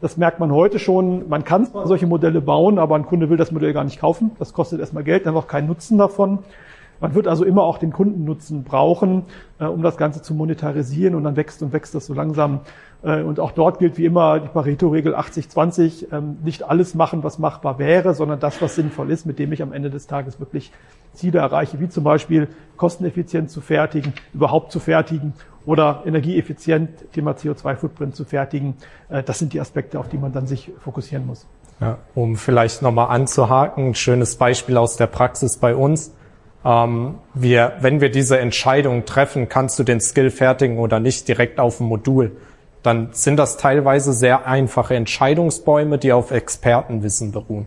[0.00, 1.28] Das merkt man heute schon.
[1.28, 4.30] Man kann solche Modelle bauen, aber ein Kunde will das Modell gar nicht kaufen.
[4.38, 6.40] Das kostet erstmal Geld, dann auch keinen Nutzen davon.
[7.00, 9.24] Man wird also immer auch den Kundennutzen brauchen,
[9.58, 12.60] äh, um das Ganze zu monetarisieren und dann wächst und wächst das so langsam.
[13.02, 16.12] Äh, und auch dort gilt wie immer die Pareto-Regel 80-20.
[16.12, 19.62] Ähm, nicht alles machen, was machbar wäre, sondern das, was sinnvoll ist, mit dem ich
[19.62, 20.72] am Ende des Tages wirklich
[21.12, 25.32] Ziele erreiche, wie zum Beispiel kosteneffizient zu fertigen, überhaupt zu fertigen
[25.66, 28.74] oder energieeffizient, Thema CO2-Footprint zu fertigen.
[29.08, 31.46] Äh, das sind die Aspekte, auf die man dann sich fokussieren muss.
[31.80, 36.12] Ja, um vielleicht nochmal anzuhaken, ein schönes Beispiel aus der Praxis bei uns
[36.64, 41.60] ähm, wir, wenn wir diese Entscheidung treffen, kannst du den Skill fertigen oder nicht direkt
[41.60, 42.36] auf dem Modul,
[42.82, 47.66] dann sind das teilweise sehr einfache Entscheidungsbäume, die auf Expertenwissen beruhen.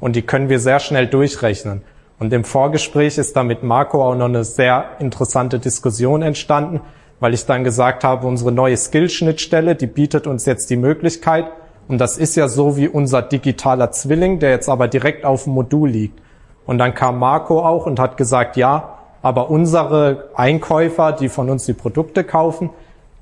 [0.00, 1.82] Und die können wir sehr schnell durchrechnen.
[2.18, 6.80] Und im Vorgespräch ist da mit Marco auch noch eine sehr interessante Diskussion entstanden,
[7.18, 11.46] weil ich dann gesagt habe, unsere neue Skill-Schnittstelle, die bietet uns jetzt die Möglichkeit,
[11.90, 15.54] und das ist ja so wie unser digitaler Zwilling, der jetzt aber direkt auf dem
[15.54, 16.20] Modul liegt.
[16.64, 21.66] Und dann kam Marco auch und hat gesagt, ja, aber unsere Einkäufer, die von uns
[21.66, 22.70] die Produkte kaufen,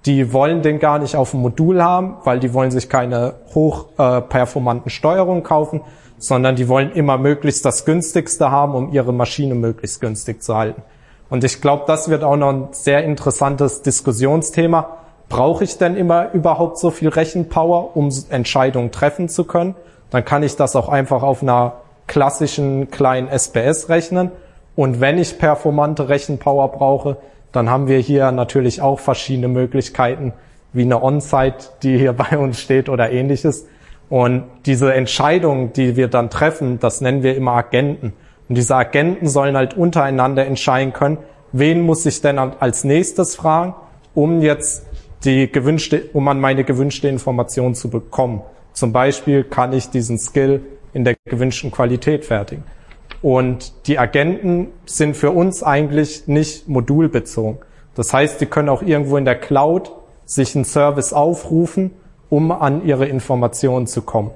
[0.07, 4.89] die wollen den gar nicht auf dem Modul haben, weil die wollen sich keine hochperformanten
[4.89, 5.81] äh, Steuerungen kaufen,
[6.19, 10.83] sondern die wollen immer möglichst das günstigste haben, um ihre Maschine möglichst günstig zu halten.
[11.31, 14.97] Und ich glaube, das wird auch noch ein sehr interessantes Diskussionsthema.
[15.29, 19.75] Brauche ich denn immer überhaupt so viel Rechenpower, um Entscheidungen treffen zu können?
[20.11, 21.75] Dann kann ich das auch einfach auf einer
[22.07, 24.31] klassischen kleinen SPS rechnen.
[24.75, 27.19] Und wenn ich performante Rechenpower brauche,
[27.53, 30.33] dann haben wir hier natürlich auch verschiedene Möglichkeiten,
[30.73, 33.67] wie eine On-Site, die hier bei uns steht oder ähnliches.
[34.09, 38.15] Und diese Entscheidungen, die wir dann treffen, das nennen wir immer Agenten.
[38.49, 41.19] Und diese Agenten sollen halt untereinander entscheiden können,
[41.53, 43.75] wen muss ich denn als nächstes fragen,
[44.15, 44.87] um jetzt
[45.25, 48.43] die gewünschte, um an meine gewünschte Information zu bekommen.
[48.73, 52.65] Zum Beispiel kann ich diesen Skill in der gewünschten Qualität fertigen.
[53.21, 57.59] Und die Agenten sind für uns eigentlich nicht modulbezogen.
[57.95, 59.91] Das heißt, die können auch irgendwo in der Cloud
[60.25, 61.91] sich einen Service aufrufen,
[62.31, 64.31] um an ihre Informationen zu kommen.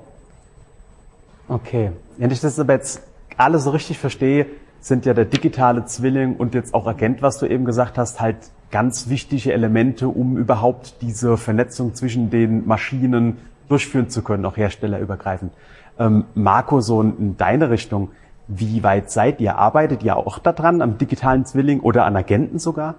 [1.49, 1.93] Okay.
[2.17, 3.03] Wenn ich das aber jetzt
[3.37, 4.47] alles so richtig verstehe,
[4.81, 8.37] sind ja der digitale Zwilling und jetzt auch Agent, was du eben gesagt hast, halt
[8.73, 13.37] ganz wichtige Elemente, um überhaupt diese Vernetzung zwischen den Maschinen
[13.69, 15.53] durchführen zu können, auch herstellerübergreifend.
[15.99, 18.11] Ähm, Marco, so in deine Richtung,
[18.59, 19.57] wie weit seid ihr?
[19.57, 22.95] Arbeitet ihr auch daran, am digitalen Zwilling oder an Agenten sogar?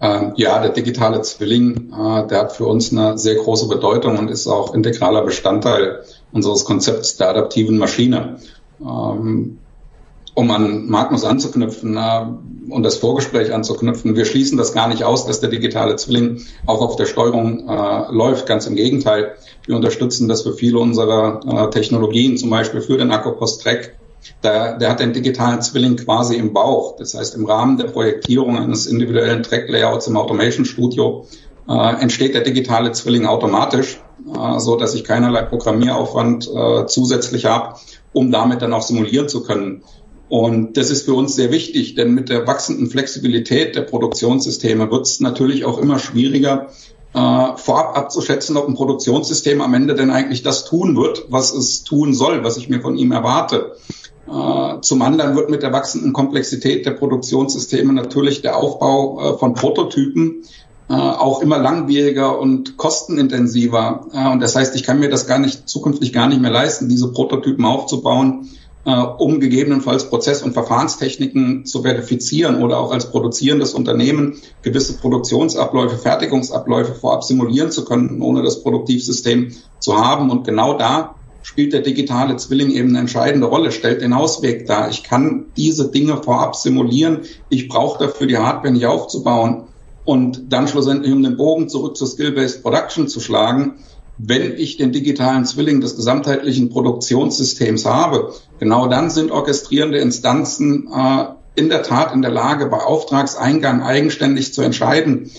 [0.00, 4.30] Ähm, ja, der digitale Zwilling, äh, der hat für uns eine sehr große Bedeutung und
[4.30, 8.38] ist auch integraler Bestandteil unseres Konzepts der adaptiven Maschine.
[8.80, 9.58] Ähm,
[10.38, 12.26] um an Magnus anzuknüpfen äh,
[12.70, 16.80] und das Vorgespräch anzuknüpfen, wir schließen das gar nicht aus, dass der digitale Zwilling auch
[16.80, 18.46] auf der Steuerung äh, läuft.
[18.46, 19.32] Ganz im Gegenteil.
[19.66, 23.98] Wir unterstützen das für viele unserer äh, Technologien, zum Beispiel für den Akkupost-Track.
[24.44, 26.94] Der, der hat den digitalen Zwilling quasi im Bauch.
[26.96, 31.26] Das heißt, im Rahmen der Projektierung eines individuellen Track-Layouts im Automation Studio
[31.68, 34.00] äh, entsteht der digitale Zwilling automatisch,
[34.32, 37.74] äh, so dass ich keinerlei Programmieraufwand äh, zusätzlich habe,
[38.12, 39.82] um damit dann auch simulieren zu können.
[40.28, 45.06] Und das ist für uns sehr wichtig, denn mit der wachsenden Flexibilität der Produktionssysteme wird
[45.06, 46.68] es natürlich auch immer schwieriger,
[47.14, 51.82] äh, vorab abzuschätzen, ob ein Produktionssystem am Ende denn eigentlich das tun wird, was es
[51.82, 53.76] tun soll, was ich mir von ihm erwarte.
[54.26, 59.54] Äh, zum anderen wird mit der wachsenden Komplexität der Produktionssysteme natürlich der Aufbau äh, von
[59.54, 60.44] Prototypen
[60.90, 64.06] äh, auch immer langwieriger und kostenintensiver.
[64.12, 66.88] Äh, und das heißt, ich kann mir das gar nicht zukünftig gar nicht mehr leisten,
[66.90, 68.48] diese Prototypen aufzubauen,
[68.88, 76.94] um gegebenenfalls Prozess- und Verfahrenstechniken zu verifizieren oder auch als produzierendes Unternehmen gewisse Produktionsabläufe, Fertigungsabläufe
[76.94, 80.30] vorab simulieren zu können, ohne das Produktivsystem zu haben.
[80.30, 84.90] Und genau da spielt der digitale Zwilling eben eine entscheidende Rolle, stellt den Ausweg dar.
[84.90, 87.20] Ich kann diese Dinge vorab simulieren.
[87.48, 89.68] Ich brauche dafür die Hardware nicht aufzubauen.
[90.04, 93.74] Und dann schlussendlich, um den Bogen zurück zur Skill-Based Production zu schlagen,
[94.18, 101.24] wenn ich den digitalen Zwilling des gesamtheitlichen Produktionssystems habe, genau dann sind orchestrierende Instanzen äh,
[101.54, 105.30] in der Tat in der Lage, bei Auftragseingang eigenständig zu entscheiden,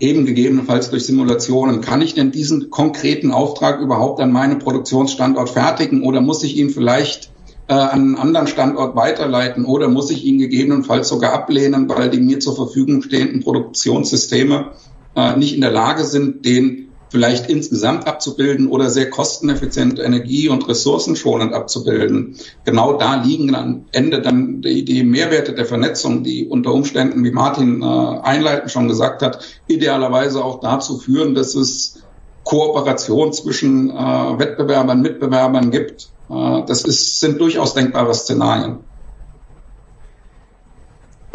[0.00, 6.02] eben gegebenenfalls durch Simulationen, kann ich denn diesen konkreten Auftrag überhaupt an meinem Produktionsstandort fertigen
[6.02, 7.30] oder muss ich ihn vielleicht
[7.68, 12.20] äh, an einen anderen Standort weiterleiten oder muss ich ihn gegebenenfalls sogar ablehnen, weil die
[12.20, 14.72] mir zur Verfügung stehenden Produktionssysteme
[15.16, 20.68] äh, nicht in der Lage sind, den vielleicht insgesamt abzubilden oder sehr kosteneffizient, energie- und
[20.68, 22.34] ressourcenschonend abzubilden.
[22.64, 27.30] Genau da liegen am Ende dann die, die Mehrwerte der Vernetzung, die unter Umständen, wie
[27.30, 29.38] Martin äh, einleitend schon gesagt hat,
[29.68, 32.02] idealerweise auch dazu führen, dass es
[32.42, 38.78] Kooperation zwischen äh, Wettbewerbern, Mitbewerbern gibt, äh, das ist, sind durchaus denkbare Szenarien.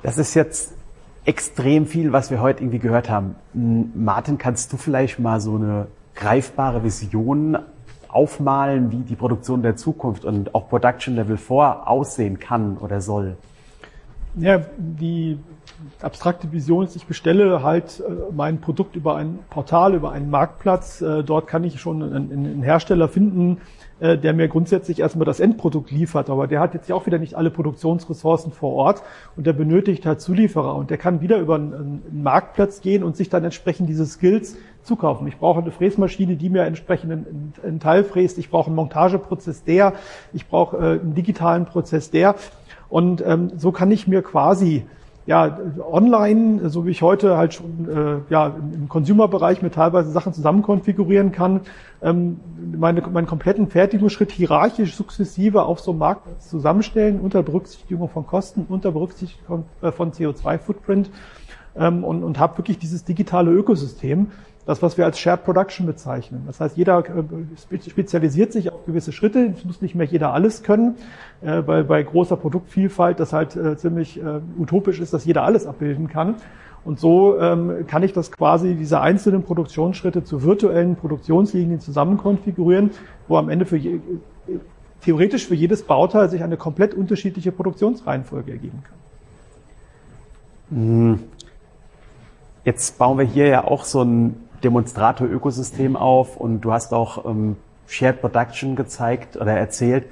[0.03, 0.73] Das ist jetzt
[1.29, 3.35] extrem viel, was wir heute irgendwie gehört haben.
[3.53, 7.55] Martin, kannst du vielleicht mal so eine greifbare Vision
[8.07, 13.37] aufmalen, wie die Produktion der Zukunft und auch Production Level 4 aussehen kann oder soll?
[14.39, 15.37] Ja, die
[16.01, 21.01] abstrakte Vision ist, ich bestelle halt äh, mein Produkt über ein Portal, über einen Marktplatz.
[21.01, 23.59] Äh, dort kann ich schon einen Hersteller finden,
[23.99, 27.35] äh, der mir grundsätzlich erstmal das Endprodukt liefert, aber der hat jetzt auch wieder nicht
[27.35, 29.03] alle Produktionsressourcen vor Ort
[29.35, 33.29] und der benötigt halt Zulieferer und der kann wieder über einen, Marktplatz gehen und sich
[33.29, 35.27] dann entsprechend diese Skills zukaufen.
[35.27, 38.37] Ich brauche eine Fräsmaschine, die mir entsprechend einen, einen Teil fräst.
[38.37, 39.93] Ich brauche einen Montageprozess der.
[40.31, 42.35] Ich brauche einen digitalen Prozess der.
[42.89, 44.85] Und ähm, so kann ich mir quasi
[45.29, 45.59] ja,
[45.91, 50.63] online, so wie ich heute halt schon äh, ja, im Consumer-Bereich mir teilweise Sachen zusammen
[50.63, 51.61] konfigurieren kann,
[52.01, 52.39] ähm,
[52.75, 58.65] meine, meinen kompletten Fertigungsschritt hierarchisch sukzessive auf so einem Markt zusammenstellen, unter Berücksichtigung von Kosten,
[58.67, 61.11] unter Berücksichtigung äh, von CO2-Footprint
[61.75, 64.31] ähm, und, und habe wirklich dieses digitale Ökosystem,
[64.69, 66.43] das, was wir als Shared Production bezeichnen.
[66.45, 69.51] Das heißt, jeder äh, spezialisiert sich auf gewisse Schritte.
[69.57, 70.95] Es muss nicht mehr jeder alles können,
[71.41, 74.21] äh, weil bei großer Produktvielfalt das halt äh, ziemlich
[74.59, 76.35] utopisch ist, dass jeder alles abbilden kann.
[76.85, 82.91] Und so ähm, kann ich das quasi, diese einzelnen Produktionsschritte zu virtuellen Produktionslinien zusammen konfigurieren,
[83.27, 83.81] wo am Ende für
[85.01, 90.77] theoretisch für jedes Bauteil sich eine komplett unterschiedliche Produktionsreihenfolge ergeben kann.
[90.77, 91.19] Hm.
[92.65, 97.57] Jetzt bauen wir hier ja auch so ein Demonstrator-Ökosystem auf und du hast auch ähm,
[97.87, 100.05] Shared Production gezeigt oder erzählt.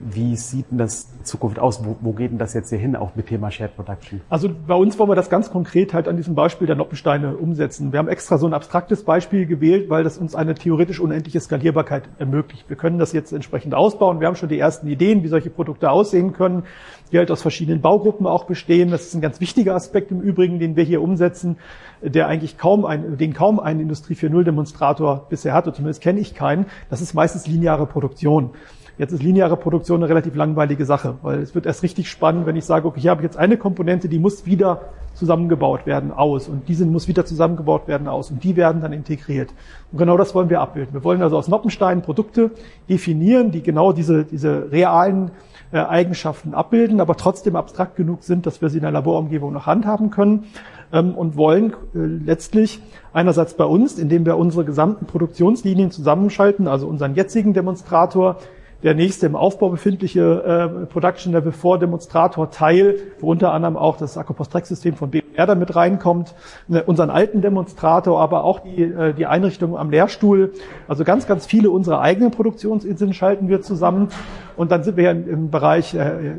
[0.00, 1.84] Wie sieht denn das in Zukunft aus?
[1.84, 4.20] Wo, wo geht denn das jetzt hier hin, auch mit Thema Shared Production?
[4.28, 7.92] Also bei uns wollen wir das ganz konkret halt an diesem Beispiel der Noppensteine umsetzen.
[7.92, 12.04] Wir haben extra so ein abstraktes Beispiel gewählt, weil das uns eine theoretisch unendliche Skalierbarkeit
[12.18, 12.68] ermöglicht.
[12.68, 14.20] Wir können das jetzt entsprechend ausbauen.
[14.20, 16.62] Wir haben schon die ersten Ideen, wie solche Produkte aussehen können,
[17.10, 18.90] die halt aus verschiedenen Baugruppen auch bestehen.
[18.90, 21.56] Das ist ein ganz wichtiger Aspekt im Übrigen, den wir hier umsetzen,
[22.02, 25.72] der eigentlich kaum ein, den kaum ein Industrie 4.0 Demonstrator bisher hatte.
[25.72, 26.66] Zumindest kenne ich keinen.
[26.90, 28.50] Das ist meistens lineare Produktion.
[28.98, 32.56] Jetzt ist lineare Produktion eine relativ langweilige Sache, weil es wird erst richtig spannend, wenn
[32.56, 34.80] ich sage, okay, hier habe ich jetzt eine Komponente, die muss wieder
[35.14, 39.50] zusammengebaut werden aus und diese muss wieder zusammengebaut werden aus und die werden dann integriert.
[39.92, 40.94] Und genau das wollen wir abbilden.
[40.94, 42.50] Wir wollen also aus Noppenstein Produkte
[42.88, 45.30] definieren, die genau diese, diese realen
[45.70, 49.66] äh, Eigenschaften abbilden, aber trotzdem abstrakt genug sind, dass wir sie in der Laborumgebung noch
[49.66, 50.46] handhaben können
[50.92, 52.80] ähm, und wollen äh, letztlich
[53.12, 58.38] einerseits bei uns, indem wir unsere gesamten Produktionslinien zusammenschalten, also unseren jetzigen Demonstrator,
[58.82, 63.96] der nächste im Aufbau befindliche äh, Production Level 4 Demonstrator Teil, wo unter anderem auch
[63.96, 66.34] das Akkupost-System von BMR da mit reinkommt,
[66.68, 70.52] ne, unseren alten Demonstrator, aber auch die, äh, die Einrichtung am Lehrstuhl.
[70.86, 74.08] Also ganz, ganz viele unserer eigenen Produktionsinseln schalten wir zusammen.
[74.56, 76.38] Und dann sind wir im, im Bereich äh,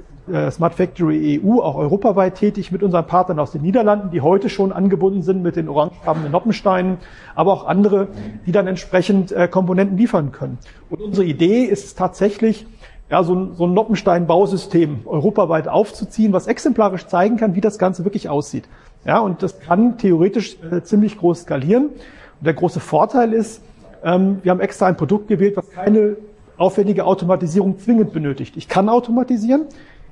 [0.51, 4.71] Smart Factory EU auch europaweit tätig mit unseren Partnern aus den Niederlanden, die heute schon
[4.71, 6.97] angebunden sind mit den orangefarbenen Noppensteinen,
[7.35, 8.07] aber auch andere,
[8.45, 10.57] die dann entsprechend äh, Komponenten liefern können.
[10.89, 12.67] Und unsere Idee ist tatsächlich,
[13.09, 18.03] ja, so ein, so ein Noppenstein-Bausystem europaweit aufzuziehen, was exemplarisch zeigen kann, wie das Ganze
[18.03, 18.69] wirklich aussieht.
[19.05, 21.85] Ja, und das kann theoretisch äh, ziemlich groß skalieren.
[21.85, 23.61] Und der große Vorteil ist,
[24.03, 26.17] ähm, wir haben extra ein Produkt gewählt, was keine
[26.57, 28.57] aufwendige Automatisierung zwingend benötigt.
[28.57, 29.65] Ich kann automatisieren,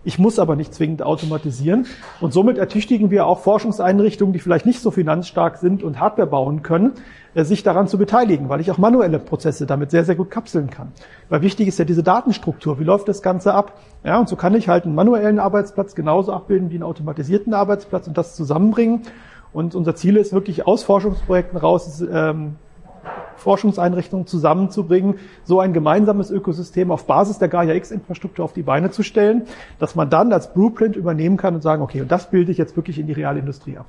[0.03, 1.85] ich muss aber nicht zwingend automatisieren.
[2.21, 6.63] Und somit ertüchtigen wir auch Forschungseinrichtungen, die vielleicht nicht so finanzstark sind und Hardware bauen
[6.63, 6.93] können,
[7.33, 10.69] äh, sich daran zu beteiligen, weil ich auch manuelle Prozesse damit sehr, sehr gut kapseln
[10.69, 10.91] kann.
[11.29, 12.79] Weil wichtig ist ja diese Datenstruktur.
[12.79, 13.79] Wie läuft das Ganze ab?
[14.03, 18.07] Ja, und so kann ich halt einen manuellen Arbeitsplatz genauso abbilden wie einen automatisierten Arbeitsplatz
[18.07, 19.01] und das zusammenbringen.
[19.53, 22.55] Und unser Ziel ist wirklich aus Forschungsprojekten raus, ähm,
[23.37, 25.15] Forschungseinrichtungen zusammenzubringen,
[25.45, 29.43] so ein gemeinsames Ökosystem auf Basis der Gaia-X-Infrastruktur auf die Beine zu stellen,
[29.79, 32.75] dass man dann als Blueprint übernehmen kann und sagen, okay, und das bilde ich jetzt
[32.75, 33.85] wirklich in die Realindustrie ab.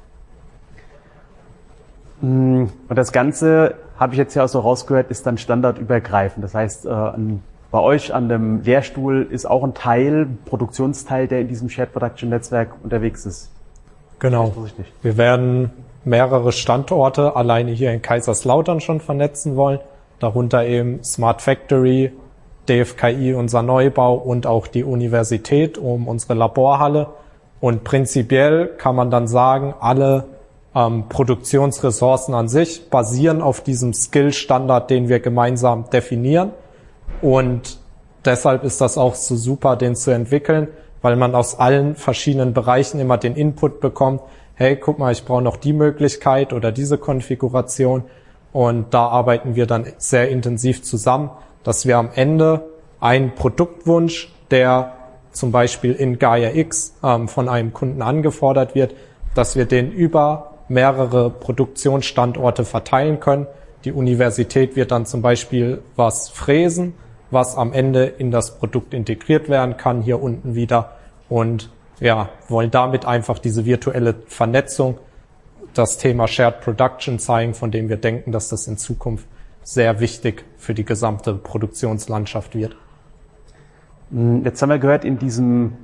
[2.21, 6.45] Mm, und das Ganze, habe ich jetzt ja auch so rausgehört, ist dann standardübergreifend.
[6.45, 7.11] Das heißt, äh,
[7.71, 12.31] bei euch an dem Lehrstuhl ist auch ein Teil, Produktionsteil, der in diesem Shared Production
[12.31, 13.51] Netzwerk unterwegs ist.
[14.19, 14.53] Genau.
[15.03, 15.71] Wir werden
[16.09, 19.81] mehrere Standorte alleine hier in Kaiserslautern schon vernetzen wollen,
[20.19, 22.13] darunter eben Smart Factory,
[22.69, 27.09] DFKI, unser Neubau und auch die Universität um unsere Laborhalle.
[27.61, 30.25] Und prinzipiell kann man dann sagen, alle
[30.75, 36.53] ähm, Produktionsressourcen an sich basieren auf diesem Skill-Standard, den wir gemeinsam definieren.
[37.21, 37.79] Und
[38.25, 40.69] deshalb ist das auch so super, den zu entwickeln,
[41.03, 44.21] weil man aus allen verschiedenen Bereichen immer den Input bekommt,
[44.59, 48.03] hey, guck mal, ich brauche noch die Möglichkeit oder diese Konfiguration.
[48.53, 51.31] Und da arbeiten wir dann sehr intensiv zusammen,
[51.63, 54.95] dass wir am Ende einen Produktwunsch, der
[55.31, 58.97] zum Beispiel in Gaia X ähm, von einem Kunden angefordert wird,
[59.37, 63.47] dass wir den über mehrere Produktionsstandorte verteilen können.
[63.85, 66.95] Die Universität wird dann zum Beispiel was fräsen,
[67.31, 70.97] was am Ende in das Produkt integriert werden kann, hier unten wieder.
[71.29, 74.99] Und ja, wollen damit einfach diese virtuelle Vernetzung,
[75.75, 79.27] das Thema Shared Production zeigen, von dem wir denken, dass das in Zukunft
[79.63, 82.77] sehr wichtig für die gesamte Produktionslandschaft wird.
[84.11, 85.75] Hm, jetzt haben wir gehört, in diesem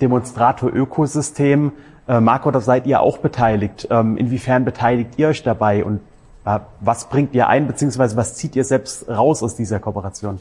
[0.00, 1.72] Demonstrator-Ökosystem,
[2.08, 3.88] äh, Marco, da seid ihr auch beteiligt.
[3.90, 6.00] Ähm, inwiefern beteiligt ihr euch dabei und
[6.44, 10.40] äh, was bringt ihr ein, beziehungsweise was zieht ihr selbst raus aus dieser Kooperation?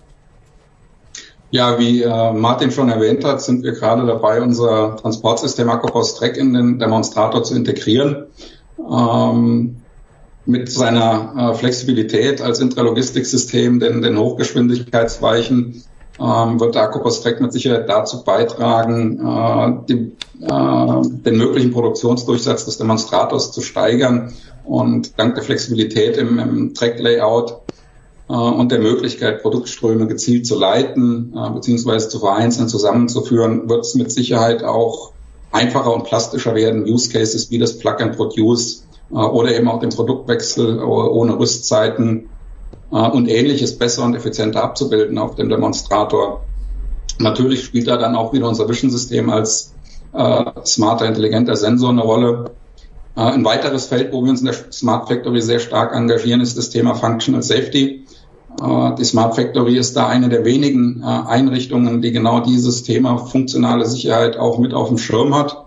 [1.52, 6.38] Ja, wie äh, Martin schon erwähnt hat, sind wir gerade dabei, unser Transportsystem Akkupost Track
[6.38, 8.28] in den Demonstrator zu integrieren.
[8.80, 9.76] Ähm,
[10.46, 15.84] mit seiner äh, Flexibilität als Intralogistiksystem, den, den Hochgeschwindigkeitsweichen,
[16.20, 22.64] ähm, wird der Akkupost Track mit Sicherheit dazu beitragen, äh, die, äh, den möglichen Produktionsdurchsatz
[22.64, 24.34] des Demonstrators zu steigern
[24.64, 27.62] und dank der Flexibilität im, im Track-Layout
[28.34, 31.98] und der Möglichkeit, Produktströme gezielt zu leiten äh, bzw.
[32.10, 35.12] zu vereinzeln, zusammenzuführen, wird es mit Sicherheit auch
[35.52, 39.80] einfacher und plastischer werden, Use Cases wie das Plug and Produce äh, oder eben auch
[39.80, 42.30] den Produktwechsel ohne Rüstzeiten
[42.90, 46.44] und ähnliches besser und effizienter abzubilden auf dem Demonstrator.
[47.20, 49.74] Natürlich spielt da dann auch wieder unser Vision-System als
[50.14, 52.52] äh, smarter, intelligenter Sensor eine Rolle.
[53.16, 56.58] Äh, ein weiteres Feld, wo wir uns in der Smart Factory sehr stark engagieren, ist
[56.58, 58.06] das Thema Functional Safety.
[58.60, 63.18] Äh, die Smart Factory ist da eine der wenigen äh, Einrichtungen, die genau dieses Thema
[63.18, 65.66] funktionale Sicherheit auch mit auf dem Schirm hat.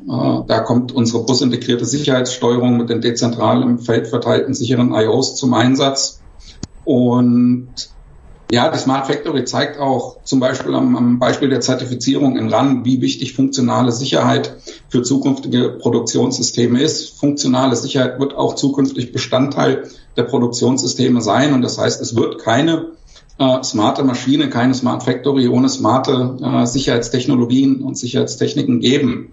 [0.00, 5.54] Äh, da kommt unsere busintegrierte Sicherheitssteuerung mit den dezentral im Feld verteilten sicheren IOs zum
[5.54, 6.20] Einsatz.
[6.84, 7.68] Und
[8.50, 12.84] ja, die Smart Factory zeigt auch zum Beispiel am, am, Beispiel der Zertifizierung in RAN,
[12.84, 14.56] wie wichtig funktionale Sicherheit
[14.88, 17.18] für zukünftige Produktionssysteme ist.
[17.18, 21.52] Funktionale Sicherheit wird auch zukünftig Bestandteil der Produktionssysteme sein.
[21.52, 22.92] Und das heißt, es wird keine
[23.38, 29.32] äh, smarte Maschine, keine Smart Factory ohne smarte äh, Sicherheitstechnologien und Sicherheitstechniken geben.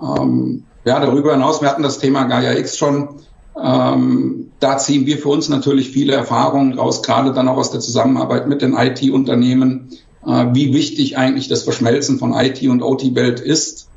[0.00, 3.20] Ähm, ja, darüber hinaus, wir hatten das Thema Gaia X schon
[3.60, 7.80] ähm, da ziehen wir für uns natürlich viele Erfahrungen raus, gerade dann auch aus der
[7.80, 9.90] Zusammenarbeit mit den IT-Unternehmen,
[10.26, 13.88] äh, wie wichtig eigentlich das Verschmelzen von IT und OT-Welt ist.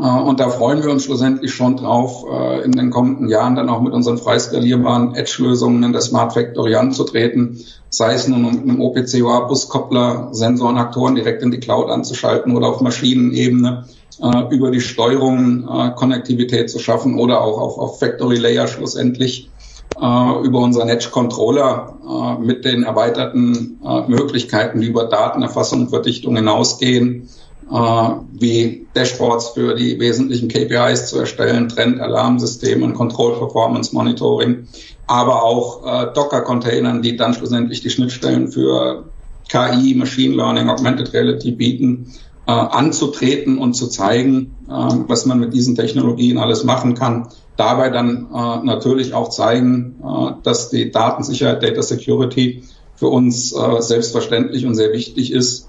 [0.00, 3.68] Äh, und da freuen wir uns schlussendlich schon drauf, äh, in den kommenden Jahren dann
[3.68, 8.62] auch mit unseren frei skalierbaren Edge-Lösungen in der Smart Factory anzutreten, sei es nun mit
[8.62, 13.86] einem OPCOA-Buskoppler, Sensoren, Aktoren direkt in die Cloud anzuschalten oder auf Maschinenebene
[14.20, 15.64] äh, über die Steuerung
[15.96, 19.50] Konnektivität zu schaffen oder auch auf, Factory-Layer schlussendlich
[19.98, 27.30] über unseren Edge-Controller mit den erweiterten Möglichkeiten, die über Datenerfassung und Verdichtung hinausgehen,
[27.68, 34.68] wie Dashboards für die wesentlichen KPIs zu erstellen, Trend, Alarmsystem und Control Performance Monitoring,
[35.06, 39.04] aber auch äh, Docker-Containern, die dann schlussendlich die Schnittstellen für
[39.48, 42.12] KI, Machine Learning, Augmented Reality bieten,
[42.46, 44.72] äh, anzutreten und zu zeigen, äh,
[45.06, 47.28] was man mit diesen Technologien alles machen kann.
[47.56, 52.64] Dabei dann äh, natürlich auch zeigen, äh, dass die Datensicherheit, Data Security
[52.96, 55.65] für uns äh, selbstverständlich und sehr wichtig ist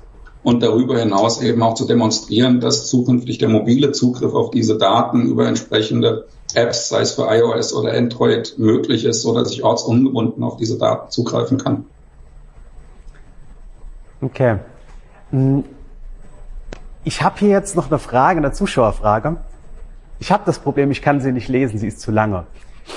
[0.48, 5.24] und darüber hinaus eben auch zu demonstrieren, dass zukünftig der mobile Zugriff auf diese Daten
[5.24, 6.26] über entsprechende
[6.56, 10.78] Apps, sei es für iOS oder Android, möglich ist, so dass ich ortsungebunden auf diese
[10.78, 11.86] Daten zugreifen kann.
[14.22, 14.60] Okay.
[15.32, 15.66] Hm.
[17.04, 19.36] Ich habe hier jetzt noch eine Frage, eine Zuschauerfrage.
[20.20, 22.46] Ich habe das Problem, ich kann sie nicht lesen, sie ist zu lange.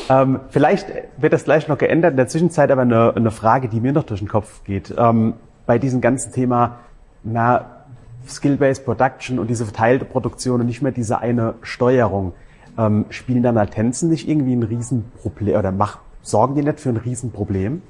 [0.09, 0.87] Ähm, vielleicht
[1.17, 2.13] wird das gleich noch geändert.
[2.13, 4.95] In der Zwischenzeit aber eine, eine Frage, die mir noch durch den Kopf geht.
[4.97, 5.35] Ähm,
[5.67, 6.79] bei diesem ganzen Thema
[7.23, 7.81] na,
[8.29, 12.33] Skill-Based Production und diese verteilte Produktion und nicht mehr diese eine Steuerung.
[12.79, 16.97] Ähm, spielen da Latenzen nicht irgendwie ein Riesenproblem oder mach, sorgen die nicht für ein
[16.97, 17.83] Riesenproblem?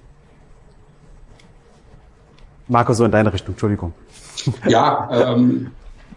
[2.68, 3.92] Marco, so in deine Richtung, Entschuldigung.
[4.66, 5.72] Ja, ähm,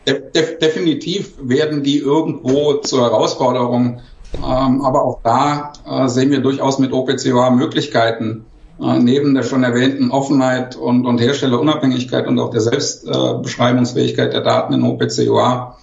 [0.08, 0.22] de
[0.62, 4.00] definitiv werden die irgendwo zur Herausforderung.
[4.38, 8.46] Ähm, aber auch da äh, sehen wir durchaus mit OPCOA Möglichkeiten,
[8.84, 14.84] neben der schon erwähnten Offenheit und, und Herstellerunabhängigkeit und auch der Selbstbeschreibungsfähigkeit der Daten in
[14.84, 15.78] OPCOA.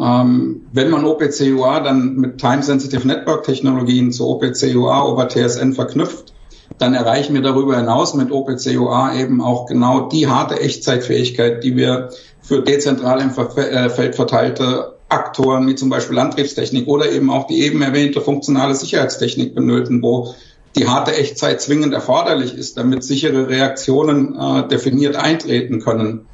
[0.00, 6.32] Ähm, wenn man OPCOA dann mit Time-Sensitive Network-Technologien zu OPCOA over TSN verknüpft,
[6.78, 12.10] dann erreichen wir darüber hinaus mit OPCOA eben auch genau die harte Echtzeitfähigkeit, die wir
[12.40, 17.62] für dezentral im äh, Feld verteilte Aktoren wie zum Beispiel Antriebstechnik oder eben auch die
[17.62, 20.34] eben erwähnte funktionale Sicherheitstechnik benötigen, wo
[20.76, 26.26] die harte Echtzeit zwingend erforderlich ist, damit sichere Reaktionen äh, definiert eintreten können.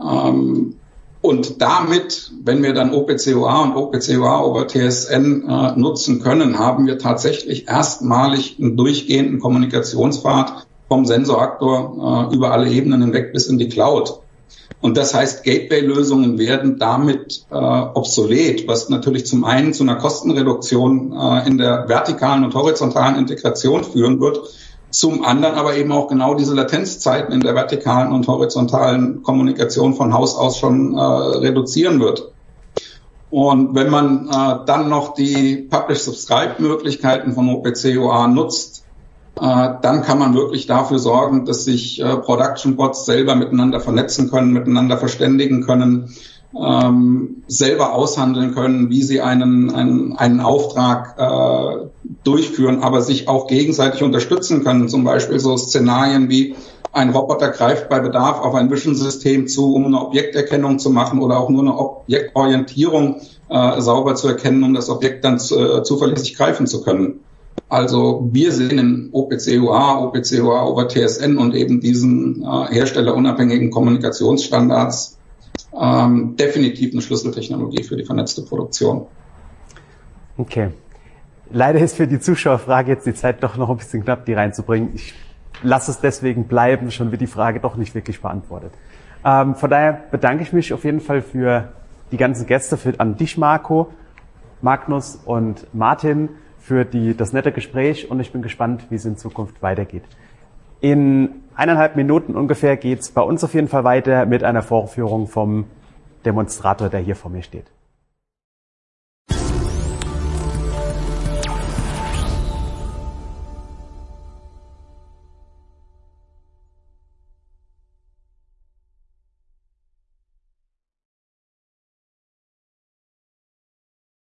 [0.00, 0.76] Ähm,
[1.20, 6.98] und damit, wenn wir dann OPCOA und OPCOA over TSN äh, nutzen können, haben wir
[6.98, 13.68] tatsächlich erstmalig einen durchgehenden Kommunikationspfad vom Sensoraktor äh, über alle Ebenen hinweg bis in die
[13.68, 14.20] Cloud.
[14.80, 21.12] Und das heißt, Gateway-Lösungen werden damit äh, obsolet, was natürlich zum einen zu einer Kostenreduktion
[21.12, 24.40] äh, in der vertikalen und horizontalen Integration führen wird,
[24.90, 30.12] zum anderen aber eben auch genau diese Latenzzeiten in der vertikalen und horizontalen Kommunikation von
[30.12, 32.32] Haus aus schon äh, reduzieren wird.
[33.30, 38.81] Und wenn man äh, dann noch die Publish-Subscribe-Möglichkeiten von OPCOA nutzt,
[39.34, 44.52] dann kann man wirklich dafür sorgen, dass sich äh, Production Bots selber miteinander vernetzen können,
[44.52, 46.10] miteinander verständigen können,
[46.54, 51.86] ähm, selber aushandeln können, wie sie einen, einen, einen Auftrag äh,
[52.24, 54.88] durchführen, aber sich auch gegenseitig unterstützen können.
[54.88, 56.54] Zum Beispiel so Szenarien wie
[56.92, 61.38] ein Roboter greift bei Bedarf auf ein Vision-System zu, um eine Objekterkennung zu machen oder
[61.40, 66.36] auch nur eine Objektorientierung äh, sauber zu erkennen, um das Objekt dann zu, äh, zuverlässig
[66.36, 67.20] greifen zu können.
[67.72, 75.16] Also wir sehen in OPCOA, OPCOA over TSN und eben diesen äh, herstellerunabhängigen Kommunikationsstandards
[75.80, 79.06] ähm, definitiv eine Schlüsseltechnologie für die vernetzte Produktion.
[80.36, 80.68] Okay.
[81.50, 84.90] Leider ist für die Zuschauerfrage jetzt die Zeit doch noch ein bisschen knapp, die reinzubringen.
[84.94, 85.14] Ich
[85.62, 88.72] lasse es deswegen bleiben, schon wird die Frage doch nicht wirklich beantwortet.
[89.24, 91.72] Ähm, von daher bedanke ich mich auf jeden Fall für
[92.10, 93.88] die ganzen Gäste, für, an dich, Marco,
[94.60, 96.28] Magnus und Martin
[96.62, 100.04] für die, das nette Gespräch und ich bin gespannt, wie es in Zukunft weitergeht.
[100.80, 105.64] In eineinhalb Minuten ungefähr geht's bei uns auf jeden Fall weiter mit einer Vorführung vom
[106.24, 107.66] Demonstrator, der hier vor mir steht.